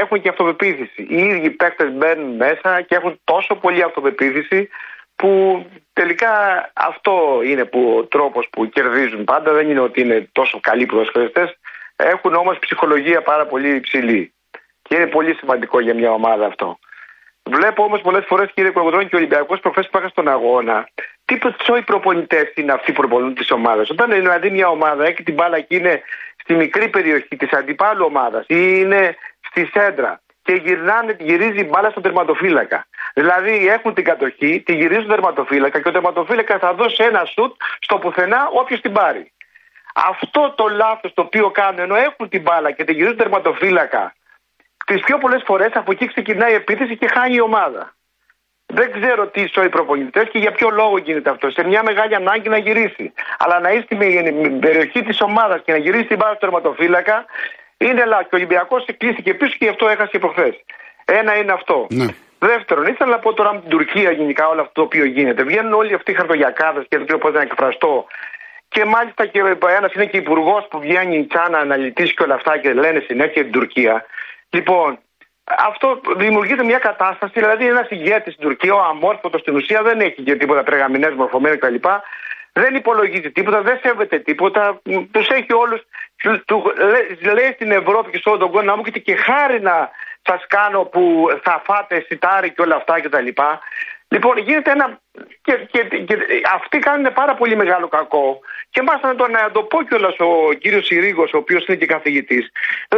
έχουν 0.00 0.20
και 0.20 0.28
αυτοπεποίθηση. 0.28 1.06
Οι 1.08 1.16
ίδιοι 1.16 1.50
παίχτε 1.50 1.84
μπαίνουν 1.84 2.36
μέσα 2.36 2.80
και 2.80 2.94
έχουν 2.94 3.20
τόσο 3.24 3.54
πολύ 3.54 3.82
αυτοπεποίθηση 3.82 4.68
που 5.16 5.64
τελικά 5.92 6.30
αυτό 6.74 7.40
είναι 7.44 7.64
που, 7.64 7.94
ο 7.98 8.04
τρόπος 8.04 8.48
που 8.50 8.68
κερδίζουν 8.68 9.24
πάντα. 9.24 9.52
Δεν 9.52 9.70
είναι 9.70 9.80
ότι 9.80 10.00
είναι 10.00 10.28
τόσο 10.32 10.60
καλοί 10.60 10.86
ποδοσφαιριστές. 10.86 11.58
Έχουν 11.96 12.34
όμως 12.34 12.58
ψυχολογία 12.58 13.22
πάρα 13.22 13.46
πολύ 13.46 13.74
υψηλή. 13.74 14.32
Και 14.82 14.94
είναι 14.94 15.06
πολύ 15.06 15.34
σημαντικό 15.34 15.80
για 15.80 15.94
μια 15.94 16.12
ομάδα 16.12 16.46
αυτό. 16.46 16.78
Βλέπω 17.50 17.82
όμως 17.82 18.00
πολλές 18.00 18.24
φορές, 18.26 18.50
κύριε 18.54 18.70
Κολοκοτρόνη, 18.70 19.08
και 19.08 19.14
ο 19.14 19.18
Ολυμπιακός 19.18 19.60
προχθές 19.60 19.88
που 19.88 19.98
είχα 19.98 20.08
στον 20.08 20.28
αγώνα, 20.28 20.88
τι 21.24 21.38
τσόι 21.38 21.82
προπονητές 21.82 22.52
είναι 22.54 22.72
αυτοί 22.72 22.92
που 22.92 23.00
προπονούν 23.00 23.34
τις 23.34 23.50
ομάδες; 23.50 23.90
Όταν 23.90 24.10
είναι 24.10 24.20
δηλαδή 24.20 24.50
μια 24.50 24.68
ομάδα 24.68 25.04
έχει 25.04 25.22
την 25.22 25.34
μπάλα 25.34 25.60
και 25.60 25.76
είναι 25.76 26.02
στη 26.42 26.54
μικρή 26.54 26.88
περιοχή 26.88 27.36
της 27.36 27.52
αντιπάλου 27.52 28.04
ομάδας 28.04 28.44
ή 28.48 28.56
είναι 28.80 29.16
στη 29.40 29.70
σέντρα 29.72 30.20
και 30.42 30.52
γυρνάνε, 30.52 31.16
γυρίζει 31.18 31.60
η 31.60 31.68
μπάλα 31.70 31.90
στον 31.90 32.02
τερματοφύλακα. 32.02 32.86
Δηλαδή 33.14 33.68
έχουν 33.68 33.94
την 33.94 34.04
κατοχή, 34.04 34.62
τη 34.66 34.74
γυρίζουν 34.74 35.02
στον 35.02 35.14
τερματοφύλακα 35.14 35.80
και 35.80 35.88
ο 35.88 35.92
τερματοφύλακας 35.92 36.60
θα 36.60 36.74
δώσει 36.74 37.04
ένα 37.04 37.24
σουτ 37.24 37.54
στο 37.80 37.98
πουθενά 37.98 38.48
όποιος 38.52 38.80
την 38.80 38.92
πάρει. 38.92 39.32
Αυτό 39.94 40.54
το 40.56 40.68
λάθος 40.68 41.14
το 41.14 41.22
οποίο 41.22 41.50
κάνουν 41.50 41.78
ενώ 41.78 41.96
έχουν 41.96 42.28
την 42.28 42.42
μπάλα 42.42 42.70
και 42.70 42.84
τη 42.84 42.92
γυρίζουν 42.92 43.16
τερματοφύλακα, 43.16 44.14
τις 44.86 45.00
πιο 45.00 45.18
πολλές 45.18 45.42
φορές 45.46 45.70
από 45.74 45.92
εκεί 45.92 46.06
ξεκινάει 46.06 46.52
η 46.52 46.54
επίθεση 46.54 46.96
και 46.96 47.08
χάνει 47.08 47.34
η 47.34 47.40
ομάδα. 47.40 47.94
Δεν 48.66 48.92
ξέρω 49.00 49.26
τι 49.26 49.40
οι 49.40 49.68
προπονητέ 49.68 50.24
και 50.24 50.38
για 50.38 50.52
ποιο 50.52 50.68
λόγο 50.70 50.98
γίνεται 50.98 51.30
αυτό. 51.30 51.50
Σε 51.50 51.64
μια 51.64 51.82
μεγάλη 51.82 52.14
ανάγκη 52.14 52.48
να 52.48 52.58
γυρίσει. 52.58 53.12
Αλλά 53.38 53.60
να 53.60 53.70
είσαι 53.70 53.82
στην 53.82 53.98
περιοχή 54.60 55.02
της 55.02 55.20
ομάδας 55.20 55.60
και 55.64 55.72
να 55.72 55.78
γυρίσει 55.78 56.04
την 56.04 56.16
μπάλα 56.16 56.34
στο 56.34 56.40
τερματοφύλακα 56.40 57.24
είναι 57.76 58.04
λάθος. 58.04 58.26
Ο 58.32 58.36
Ολυμπιακός 58.36 58.84
κλείστηκε 58.96 59.34
πίσω 59.34 59.50
και 59.58 59.64
γι' 59.64 59.68
αυτό 59.68 59.88
έχασε 59.88 60.18
προχθές. 60.18 60.54
Ένα 61.04 61.36
είναι 61.36 61.52
αυτό. 61.52 61.86
Ναι. 61.90 62.06
Δεύτερον, 62.38 62.86
ήθελα 62.86 63.10
να 63.10 63.18
πω 63.18 63.32
τώρα 63.32 63.54
με 63.54 63.60
την 63.60 63.70
Τουρκία 63.70 64.10
γενικά 64.10 64.48
όλο 64.48 64.60
αυτό 64.60 64.72
το 64.72 64.82
οποίο 64.82 65.04
γίνεται. 65.04 65.42
Βγαίνουν 65.42 65.72
όλοι 65.72 65.94
αυτοί 65.94 66.10
οι 66.10 66.14
χαρτογιακάδες 66.14 66.86
και 66.88 66.96
δεν 66.96 67.06
ξέρω 67.06 67.18
πώς 67.18 67.32
να 67.32 67.40
εκφραστώ. 67.40 68.06
Και 68.68 68.84
μάλιστα 68.84 69.26
και 69.26 69.38
ένας 69.78 69.92
είναι 69.92 70.06
και 70.06 70.16
υπουργός 70.16 70.66
που 70.70 70.78
βγαίνει 70.80 71.16
η 71.16 71.26
Τσάνα 71.26 71.58
αναλυτής 71.58 72.14
και 72.14 72.22
όλα 72.22 72.34
αυτά 72.34 72.58
και 72.58 72.72
λένε 72.72 73.04
συνέχεια 73.06 73.42
την 73.42 73.52
Τουρκία. 73.52 74.04
Λοιπόν, 74.50 74.98
αυτό 75.44 76.00
δημιουργείται 76.16 76.64
μια 76.64 76.78
κατάσταση, 76.78 77.32
δηλαδή 77.34 77.66
ένας 77.66 77.90
ηγέτης 77.90 78.32
στην 78.32 78.46
Τουρκία, 78.46 78.74
ο 78.74 78.80
αμόρφωτος 78.80 79.40
στην 79.40 79.56
ουσία 79.56 79.82
δεν 79.82 80.00
έχει 80.00 80.22
και 80.22 80.36
τίποτα 80.36 80.62
τρεγαμινέ 80.62 81.10
μορφωμένες 81.10 81.58
κτλ. 81.58 81.88
Δεν 82.52 82.74
υπολογίζει 82.74 83.30
τίποτα, 83.30 83.62
δεν 83.62 83.78
σέβεται 83.82 84.18
τίποτα. 84.18 84.80
Τους 85.10 85.28
έχει 85.28 85.52
όλους. 85.52 85.80
Λέει 87.32 87.52
στην 87.52 87.70
Ευρώπη 87.70 88.10
και 88.10 88.18
σε 88.18 88.28
όλο 88.28 88.38
τον 88.38 88.50
κόσμο 88.50 88.66
να 88.66 88.76
μου 88.76 88.82
και 88.82 89.16
χάρη 89.16 89.60
να 89.60 89.90
σας 90.22 90.46
κάνω 90.46 90.84
που 90.84 91.28
θα 91.42 91.62
φάτε 91.64 92.04
σιτάρι 92.08 92.50
και 92.50 92.62
όλα 92.62 92.76
αυτά 92.76 93.00
κτλ. 93.00 93.26
Λοιπόν, 94.08 94.38
γίνεται 94.38 94.70
ένα. 94.70 95.00
Και, 95.46 95.54
και, 95.72 95.80
και, 96.08 96.14
αυτοί 96.58 96.78
κάνουν 96.78 97.12
πάρα 97.20 97.34
πολύ 97.34 97.56
μεγάλο 97.56 97.88
κακό. 97.88 98.40
Και 98.70 98.82
μάλιστα 98.82 99.08
να 99.08 99.16
το, 99.20 99.26
να 99.28 99.50
το 99.56 99.62
πω 99.62 99.78
κιόλας 99.88 100.16
ο 100.18 100.52
κύριος 100.62 100.86
Συρίγος, 100.86 101.32
ο 101.32 101.36
οποίος 101.36 101.66
είναι 101.66 101.76
και 101.76 101.86
καθηγητής, 101.86 102.44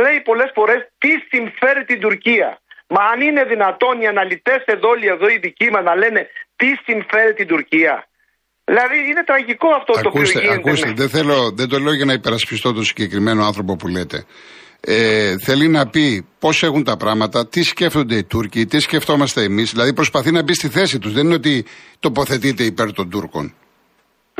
λέει 0.04 0.20
πολλές 0.20 0.50
φορές 0.54 0.80
τι 0.98 1.10
συμφέρει 1.30 1.84
την 1.84 2.00
Τουρκία; 2.00 2.48
Μα 2.88 3.00
αν 3.12 3.20
είναι 3.20 3.44
δυνατόν 3.44 4.00
οι 4.00 4.06
αναλυτές 4.06 4.62
εδώ, 4.64 4.88
όλοι 4.88 5.06
εδώ 5.06 5.28
οι 5.28 5.38
δικοί 5.38 5.70
μας 5.70 5.84
να 5.84 5.94
λένε 5.96 6.20
τι 6.56 6.68
συμφέρει 6.86 7.32
την 7.34 7.46
Τουρκία; 7.46 8.08
Δηλαδή 8.64 8.96
είναι 9.08 9.24
τραγικό 9.24 9.68
αυτό 9.68 9.92
ακούστε, 9.92 10.02
το 10.02 10.08
οποίο 10.08 10.40
γίνεται. 10.40 10.54
Ακούστε, 10.54 10.92
δεν, 10.96 11.08
θέλω, 11.08 11.50
δεν 11.60 11.68
το 11.68 11.78
λέω 11.78 11.94
για 11.94 12.04
να 12.04 12.12
υπερασπιστώ 12.12 12.72
τον 12.72 12.84
συγκεκριμένο 12.84 13.44
άνθρωπο 13.44 13.76
που 13.76 13.88
λέτε. 13.88 14.24
Ε, 14.80 15.34
θέλει 15.38 15.68
να 15.68 15.86
πει 15.86 16.26
πώς 16.38 16.62
έχουν 16.62 16.84
τα 16.84 16.96
πράγματα, 16.96 17.46
τι 17.46 17.62
σκέφτονται 17.62 18.16
οι 18.16 18.24
Τούρκοι, 18.24 18.66
τι 18.66 18.78
σκεφτόμαστε 18.78 19.42
εμείς. 19.42 19.70
Δηλαδή 19.70 19.92
προσπαθεί 19.92 20.30
να 20.30 20.42
μπει 20.42 20.54
στη 20.54 20.68
θέση 20.68 20.98
τους. 20.98 21.12
Δεν 21.12 21.24
είναι 21.24 21.34
ότι 21.34 21.64
τοποθετείται 22.00 22.62
υπέρ 22.64 22.92
των 22.92 23.10
Τούρκων. 23.10 23.54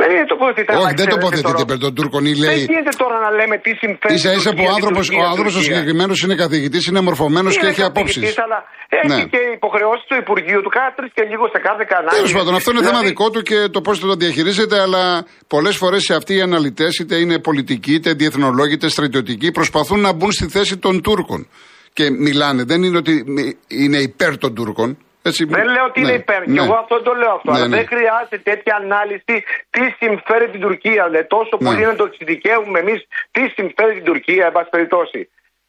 Δεν 0.00 0.08
είναι 0.14 0.26
τοποθετείται. 0.34 0.72
Όχι, 0.82 0.94
δεν 1.00 1.08
τοποθετείται 1.14 1.62
υπέρ 1.66 1.78
των 1.86 1.92
Τούρκων. 1.96 2.22
Ή 2.30 2.34
λέει... 2.42 2.48
Δεν 2.48 2.58
γίνεται 2.70 2.92
τώρα 3.02 3.16
να 3.24 3.30
λέμε 3.38 3.56
τι 3.64 3.70
συμφέρει. 3.82 4.18
σα 4.18 4.32
ίσα 4.38 4.50
που 4.56 4.64
ο 4.68 4.70
άνθρωπο 4.76 5.48
ο 5.60 5.62
συγκεκριμένος 5.68 6.18
είναι 6.24 6.36
καθηγητής, 6.44 6.82
είναι 6.86 7.00
μορφωμένος 7.08 7.52
και 7.58 7.66
έχει 7.66 7.82
απόψεις. 7.90 8.38
Αλλά 8.44 8.58
έχει 8.88 9.20
ναι. 9.20 9.24
και 9.32 9.40
υποχρεώσεις 9.58 10.04
του 10.08 10.16
Υπουργείου 10.24 10.60
του 10.64 10.70
κάθε 10.78 10.92
τρεις 10.96 11.10
και 11.16 11.24
λίγο 11.32 11.44
σε 11.54 11.58
κάθε 11.68 11.84
κανάλι. 11.92 12.16
Τέλος 12.18 12.32
πάντων, 12.36 12.54
αυτό 12.54 12.70
είναι 12.70 12.80
δηλαδή... 12.80 12.96
θέμα 12.96 13.08
δικό 13.10 13.26
του 13.30 13.42
και 13.42 13.58
το 13.74 13.80
πώς 13.80 13.98
θα 13.98 14.06
το 14.06 14.14
διαχειρίζεται, 14.14 14.76
αλλά 14.80 15.02
πολλές 15.46 15.76
φορές 15.76 16.02
σε 16.02 16.14
αυτοί 16.14 16.32
οι 16.36 16.40
αναλυτές, 16.40 16.98
είτε 16.98 17.14
είναι 17.22 17.38
πολιτικοί, 17.38 17.92
είτε 17.94 18.12
διεθνολόγοι, 18.12 18.72
είτε 18.72 18.88
στρατιωτικοί, 18.88 19.50
προσπαθούν 19.50 20.00
να 20.00 20.12
μπουν 20.12 20.32
στη 20.32 20.46
θέση 20.48 20.76
των 20.76 21.02
Τούρκων. 21.02 21.48
Και 21.92 22.10
μιλάνε. 22.10 22.62
Δεν 22.64 22.82
είναι 22.82 22.96
ότι 22.96 23.24
είναι 23.68 23.98
υπέρ 23.98 24.38
των 24.38 24.54
Τούρκων. 24.54 24.98
Έτσι, 25.28 25.44
δεν 25.44 25.68
λέω 25.74 25.84
ότι 25.90 26.00
ναι, 26.00 26.06
είναι 26.06 26.16
υπέρ. 26.22 26.40
Ναι. 26.40 26.52
Και 26.52 26.60
εγώ 26.64 26.74
αυτό 26.84 26.96
το 27.06 27.12
λέω 27.20 27.32
αυτό. 27.38 27.50
Ναι, 27.50 27.56
αλλά 27.56 27.68
ναι. 27.68 27.76
δεν 27.76 27.86
χρειάζεται 27.92 28.38
τέτοια 28.50 28.74
ανάλυση 28.82 29.34
τι 29.74 29.82
συμφέρει 30.00 30.46
την 30.54 30.60
Τουρκία. 30.66 31.02
Λέει, 31.12 31.24
τόσο 31.36 31.54
ναι. 31.58 31.64
πολύ 31.66 31.84
να 31.90 31.96
το 32.00 32.04
εξειδικεύουμε 32.10 32.78
εμείς 32.84 33.00
τι 33.34 33.42
συμφέρει 33.56 33.92
την 33.98 34.04
Τουρκία, 34.10 34.44
εν 34.46 34.52
πάση 34.52 34.70
περιπτώσει. 34.76 35.20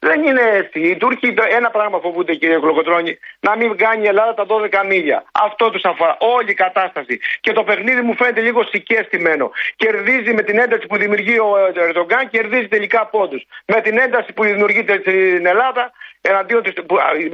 Δεν 0.08 0.18
είναι 0.26 0.44
έτσι. 0.60 0.78
Οι 0.88 0.96
Τούρκοι 0.96 1.34
ένα 1.58 1.70
πράγμα 1.70 1.98
φοβούνται, 2.04 2.34
κύριε 2.34 2.58
Κλοκοτρόνη, 2.58 3.18
να 3.40 3.56
μην 3.56 3.76
κάνει 3.76 4.02
η 4.04 4.06
Ελλάδα 4.06 4.34
τα 4.34 4.46
12 4.48 4.86
μίλια. 4.88 5.24
Αυτό 5.46 5.70
τους 5.70 5.84
αφορά. 5.84 6.16
Όλη 6.36 6.50
η 6.50 6.54
κατάσταση. 6.54 7.20
Και 7.40 7.52
το 7.52 7.62
παιχνίδι 7.64 8.00
μου 8.00 8.14
φαίνεται 8.14 8.40
λίγο 8.40 8.60
σικέστημένο. 8.72 9.50
Κερδίζει 9.76 10.32
με 10.34 10.42
την 10.42 10.58
ένταση 10.58 10.86
που 10.86 10.96
δημιουργεί 10.96 11.38
ο 11.38 11.50
Ερντογκάν, 11.74 12.28
κερδίζει 12.30 12.68
τελικά 12.68 13.06
πόντους. 13.06 13.42
Με 13.66 13.80
την 13.80 13.98
ένταση 13.98 14.32
που 14.32 14.42
δημιουργείται 14.44 14.94
στην 15.00 15.46
Ελλάδα, 15.46 15.92
εναντίον 16.20 16.62
της, 16.62 16.74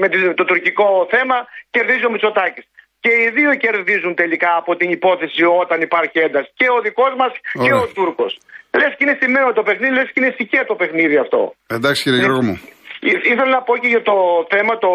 με 0.03 0.35
το 0.41 0.45
τουρκικό 0.51 0.87
θέμα, 1.15 1.37
κερδίζει 1.75 2.05
ο 2.09 2.11
Μητσοτάκης. 2.15 2.65
Και 3.03 3.13
οι 3.21 3.29
δύο 3.37 3.51
κερδίζουν 3.65 4.15
τελικά 4.23 4.51
από 4.61 4.73
την 4.81 4.89
υπόθεση 4.99 5.43
όταν 5.63 5.79
υπάρχει 5.89 6.19
ένταση. 6.27 6.51
Και 6.61 6.67
ο 6.77 6.79
δικός 6.87 7.13
μας 7.21 7.33
και 7.65 7.73
ο 7.83 7.85
Τούρκος. 7.97 8.33
Λες 8.79 8.93
και 8.97 9.03
είναι 9.05 9.17
στημένο 9.19 9.49
το 9.59 9.63
παιχνίδι, 9.67 9.93
λες 9.99 10.09
και 10.13 10.19
είναι 10.21 10.33
στοιχεία 10.37 10.65
το 10.71 10.75
παιχνίδι 10.81 11.17
αυτό. 11.25 11.41
Εντάξει 11.77 12.03
κύριε 12.03 12.19
Γιώργο 12.23 12.43
μου. 12.49 12.57
Ήθελα 13.33 13.51
να 13.57 13.63
πω 13.63 13.73
και 13.77 13.89
για 13.95 14.03
το 14.03 14.15
θέμα 14.53 14.79
το. 14.85 14.91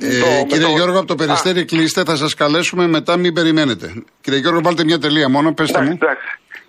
Ε, 0.00 0.18
το 0.22 0.28
κύριε 0.50 0.66
το... 0.66 0.76
Γιώργο, 0.76 0.98
από 0.98 1.06
το 1.06 1.14
περιστέρι 1.14 1.64
κλείστε, 1.64 2.02
θα 2.04 2.16
σας 2.16 2.34
καλέσουμε 2.34 2.86
μετά, 2.86 3.16
μην 3.16 3.32
περιμένετε. 3.34 3.86
Κύριε 4.20 4.38
Γιώργο, 4.38 4.60
βάλτε 4.62 4.84
μια 4.84 4.98
τελεία 4.98 5.28
μόνο, 5.28 5.52
πέστε 5.52 5.80
μου. 5.82 5.98
Εντάξει. 6.02 6.28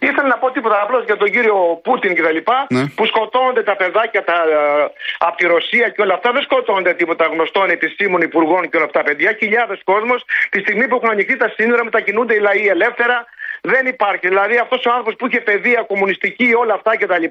Ήθελα 0.10 0.28
να 0.28 0.38
πω 0.38 0.52
τίποτα 0.52 0.82
απλώς 0.82 1.04
για 1.06 1.18
τον 1.18 1.30
κύριο 1.32 1.80
Πούτιν 1.84 2.16
και 2.16 2.22
τα 2.22 2.32
λοιπά, 2.32 2.66
ναι. 2.70 2.84
που 2.96 3.06
σκοτώνονται 3.06 3.64
τα 3.64 3.76
παιδάκια 3.76 4.24
τα, 4.24 4.34
ε, 4.34 4.92
από 5.18 5.38
τη 5.38 5.46
Ρωσία 5.46 5.90
και 5.90 6.02
όλα 6.02 6.14
αυτά. 6.14 6.32
Δεν 6.32 6.42
σκοτώνονται 6.42 6.94
τίποτα 6.94 7.26
γνωστών 7.26 7.70
επιστήμων, 7.70 8.22
υπουργών 8.22 8.70
και 8.70 8.78
όλα 8.78 8.86
αυτά. 8.86 9.04
Παιδιά, 9.04 9.36
χιλιάδες 9.40 9.80
κόσμος 9.84 10.26
τη 10.50 10.60
στιγμή 10.60 10.88
που 10.88 10.96
έχουν 10.96 11.10
ανοιχτεί 11.10 11.38
τα 11.38 11.50
σύνορα 11.58 11.84
μετακινούνται 11.84 12.34
οι 12.34 12.40
λαοί 12.40 12.68
ελεύθερα. 12.68 13.26
Δεν 13.62 13.86
υπάρχει. 13.86 14.28
Δηλαδή 14.28 14.58
αυτός 14.58 14.86
ο 14.86 14.90
άνθρωπος 14.90 15.16
που 15.16 15.28
είχε 15.28 15.40
παιδεία 15.40 15.82
κομμουνιστική, 15.82 16.54
όλα 16.54 16.74
αυτά 16.74 16.98
κτλ. 16.98 17.24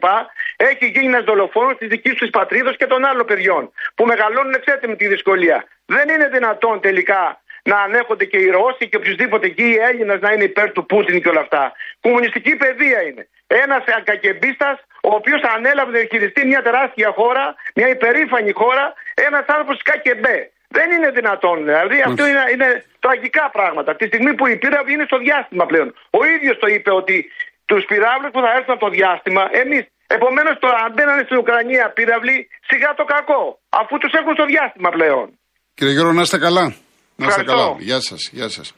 έχει 0.57 0.87
γίνει 0.87 1.07
ένας 1.07 1.25
δολοφόνος 1.25 1.77
της 1.79 1.89
δικής 1.89 2.15
τους 2.15 2.31
πατρίδα 2.31 2.75
και 2.75 2.87
των 2.87 3.05
άλλων 3.05 3.27
παιδιών. 3.27 3.73
Που 3.95 4.05
μεγαλώνουν, 4.07 4.61
ξέρετε 4.61 4.87
με 4.87 4.97
τη 4.97 5.07
δυσκολία. 5.07 5.65
Δεν 5.87 6.09
είναι 6.09 6.29
δυνατόν 6.29 6.81
τελικά 6.81 7.42
να 7.71 7.77
ανέχονται 7.87 8.25
και 8.25 8.39
οι 8.39 8.49
Ρώσοι 8.57 8.89
και 8.89 8.97
οποιοδήποτε 8.97 9.47
εκεί 9.47 9.67
οι 9.75 9.79
Έλληνες 9.89 10.21
να 10.21 10.31
είναι 10.33 10.45
υπέρ 10.45 10.69
του 10.73 10.87
Πούτιν 10.87 11.23
και 11.23 11.29
όλα 11.29 11.41
αυτά. 11.41 11.73
Κομμουνιστική 12.01 12.57
παιδεία 12.57 13.01
είναι. 13.09 13.23
Ένας 13.47 13.83
κακεμπίστας, 14.05 14.77
ο 15.09 15.11
οποίος 15.19 15.41
ανέλαβε 15.55 15.91
να 15.91 15.99
διαχειριστεί 15.99 16.47
μια 16.47 16.63
τεράστια 16.63 17.11
χώρα, 17.19 17.45
μια 17.75 17.89
υπερήφανη 17.89 18.53
χώρα, 18.53 18.85
ένας 19.15 19.45
άνθρωπος 19.47 19.83
ΚΑΚΕΜΠΕ. 19.83 20.37
Δεν 20.77 20.91
είναι 20.95 21.11
δυνατόν. 21.19 21.57
Δηλαδή 21.69 21.97
αυτό 22.09 22.23
είναι, 22.27 22.45
είναι 22.53 22.69
τραγικά 23.05 23.45
πράγματα. 23.57 23.91
Τη 23.97 24.05
στιγμή 24.07 24.35
που 24.35 24.47
η 24.47 24.57
πύραυλη 24.57 24.93
είναι 24.95 25.09
στο 25.11 25.19
διάστημα 25.19 25.65
πλέον. 25.67 25.89
Ο 26.19 26.21
ίδιος 26.35 26.57
το 26.59 26.67
είπε 26.75 26.91
ότι 27.01 27.17
τους 27.65 27.85
πυράβλους 27.85 28.31
που 28.35 28.41
θα 28.45 28.51
έρθουν 28.57 28.75
από 28.77 28.85
το 28.87 28.91
διάστημα, 28.99 29.43
εμείς. 29.63 29.85
Επομένως, 30.07 30.55
τώρα 30.59 30.79
αν 30.85 30.93
μπαίνανε 30.95 31.23
στην 31.25 31.37
Ουκρανία 31.43 31.85
πύραυλοι, 31.97 32.49
σιγά 32.69 32.95
το 32.95 33.05
κακό. 33.05 33.43
Αφού 33.69 33.99
τους 33.99 34.13
έχουν 34.13 34.33
στο 34.35 34.45
διάστημα 34.45 34.91
πλέον. 34.91 35.27
Κύριε 35.75 35.93
Γιώργο, 35.93 36.13
να 36.13 36.21
είστε 36.21 36.39
καλά. 36.39 36.75
Να 37.17 37.27
είστε 37.27 37.43
καλά. 37.43 37.77
Γεια 37.79 38.01
σας, 38.01 38.31
γεια 38.33 38.49
σας. 38.49 38.73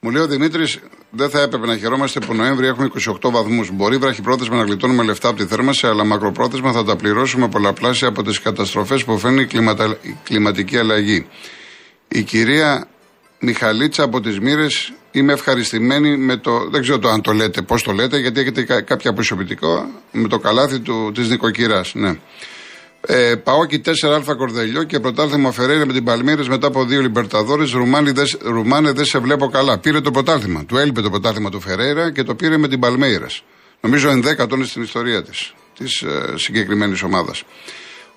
Μου 0.00 0.10
λέει 0.10 0.22
ο 0.22 0.26
Δημήτρης, 0.26 0.78
δεν 1.10 1.30
θα 1.30 1.40
έπρεπε 1.40 1.66
να 1.66 1.76
χαιρόμαστε 1.76 2.20
που 2.20 2.34
Νοέμβρη 2.34 2.66
έχουμε 2.66 2.90
28 3.22 3.30
βαθμούς. 3.30 3.70
Μπορεί 3.70 3.96
βραχυπρόθεσμα 3.96 4.56
να 4.56 4.64
γλιτώνουμε 4.64 5.02
λεφτά 5.02 5.28
από 5.28 5.38
τη 5.38 5.46
θέρμανση, 5.46 5.86
αλλά 5.86 6.04
μακροπρόθεσμα 6.04 6.72
θα 6.72 6.84
τα 6.84 6.96
πληρώσουμε 6.96 7.48
πολλαπλάσια 7.48 8.08
από 8.08 8.22
τις 8.22 8.40
καταστροφές 8.40 9.04
που 9.04 9.18
φέρνει 9.18 9.40
η, 9.40 9.46
κλιματα... 9.46 9.96
η 10.02 10.16
κλιματική 10.22 10.78
αλλαγή. 10.78 11.26
Η 12.08 12.22
κυρία 12.22 12.86
Μιχαλίτσα 13.38 14.02
από 14.02 14.20
τις 14.20 14.40
Μύρες, 14.40 14.92
είμαι 15.10 15.32
ευχαριστημένη 15.32 16.16
με 16.16 16.36
το. 16.36 16.68
Δεν 16.70 16.80
ξέρω 16.80 16.98
το 16.98 17.08
αν 17.08 17.22
το 17.22 17.32
λέτε, 17.32 17.62
πώς 17.62 17.82
το 17.82 17.92
λέτε, 17.92 18.18
γιατί 18.18 18.40
έχετε 18.40 18.62
κάποια 18.82 19.12
προσωπικό 19.12 19.90
με 20.12 20.28
το 20.28 20.38
καλάθι 20.38 20.82
της 21.14 21.28
νοικοκυράς. 21.28 21.94
Ναι. 21.94 22.18
Ε, 23.06 23.34
Παόκι 23.34 23.80
4α 23.84 24.36
Κορδελιό 24.36 24.82
και 24.82 25.00
πρωτάθλημα 25.00 25.52
Φεραίρα 25.52 25.86
με 25.86 25.92
την 25.92 26.04
Παλμύρες 26.04 26.48
μετά 26.48 26.66
από 26.66 26.84
δύο 26.84 27.00
Λιμπερταδόρες. 27.00 27.72
Ρουμάνε 28.42 28.92
δεν 28.92 29.04
σε 29.04 29.18
βλέπω 29.18 29.48
καλά. 29.48 29.78
Πήρε 29.78 30.00
το 30.00 30.10
πρωτάθλημα. 30.10 30.64
Του 30.64 30.76
έλειπε 30.76 31.00
το 31.00 31.10
πρωτάθλημα 31.10 31.50
του 31.50 31.60
Φεραίρα 31.60 32.12
και 32.12 32.22
το 32.22 32.34
πήρε 32.34 32.56
με 32.56 32.68
την 32.68 32.80
Παλμέιρα. 32.80 33.26
Νομίζω 33.80 34.10
ενδέκατον 34.10 34.58
είναι 34.58 34.66
στην 34.66 34.82
ιστορία 34.82 35.22
της 35.22 35.54
της, 35.78 36.02
ε, 36.02 36.34
συγκεκριμένης 36.36 37.02
ομάδας. 37.02 37.42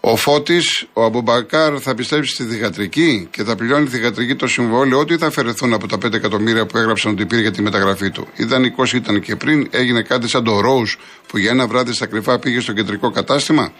Ο 0.07 0.15
Φώτης, 0.15 0.85
ο 0.93 1.03
Αμπουμπακάρ 1.03 1.77
θα 1.81 1.91
επιστρέψει 1.91 2.33
στη 2.33 2.43
θηγατρική 2.43 3.27
και 3.31 3.43
θα 3.43 3.55
πληρώνει 3.55 3.85
τη 3.85 3.91
θηγατρική 3.91 4.35
το 4.35 4.47
συμβόλαιο 4.47 4.99
ότι 4.99 5.17
θα 5.17 5.27
αφαιρεθούν 5.27 5.73
από 5.73 5.87
τα 5.87 5.97
5 6.05 6.13
εκατομμύρια 6.13 6.65
που 6.65 6.77
έγραψαν 6.77 7.11
ότι 7.11 7.25
πήρε 7.25 7.41
για 7.41 7.51
τη 7.51 7.61
μεταγραφή 7.61 8.09
του. 8.09 8.27
Ιδανικός 8.35 8.93
ήταν 8.93 9.21
και 9.21 9.35
πριν, 9.35 9.67
έγινε 9.71 10.01
κάτι 10.01 10.27
σαν 10.27 10.43
το 10.43 10.59
Ρόου 10.59 10.83
που 11.27 11.37
για 11.37 11.51
ένα 11.51 11.67
βράδυ 11.67 11.93
στα 11.93 12.05
κρυφά 12.05 12.39
πήγε 12.39 12.59
στο 12.59 12.73
κεντρικό 12.73 13.11
κατάστημα. 13.11 13.71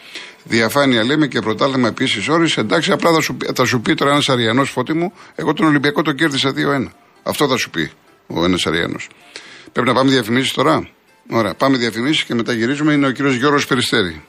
Διαφάνεια 0.44 1.04
λέμε 1.04 1.28
και 1.28 1.40
πρωτάθλημα 1.40 1.88
επίσης 1.88 2.28
όρι. 2.28 2.52
Εντάξει, 2.56 2.92
απλά 2.92 3.12
θα 3.12 3.22
σου, 3.22 3.38
θα 3.56 3.66
σου 3.66 3.82
πει 3.82 3.94
τώρα 3.94 4.12
ένας 4.12 4.30
Αριανός 4.30 4.70
φώτη 4.70 4.94
μου, 4.94 5.14
εγώ 5.36 5.54
τον 5.54 5.66
Ολυμπιακό 5.66 6.02
το 6.02 6.12
κέρδισα 6.12 6.54
2-1. 6.56 6.88
Αυτό 7.24 7.48
θα 7.48 7.58
σου 7.58 7.70
πει 7.70 7.92
ο 8.28 8.44
ένας 8.44 8.66
Αριανός. 8.66 9.10
Πρέπει 9.72 9.88
να 9.88 9.94
πάμε 9.94 10.12
διαφημίσεις 10.12 10.52
τώρα. 10.52 10.90
Ωραία, 11.30 11.54
πάμε 11.54 11.78
διαφημίσεις 11.78 12.24
και 12.24 12.34
μετά 12.34 12.54
γυρίζουμε. 12.54 12.94
Είναι 12.94 13.08
ο 13.08 13.12
κύριος 13.12 13.36
Γιώργος 13.36 13.68
Περιστέρη. 13.68 14.24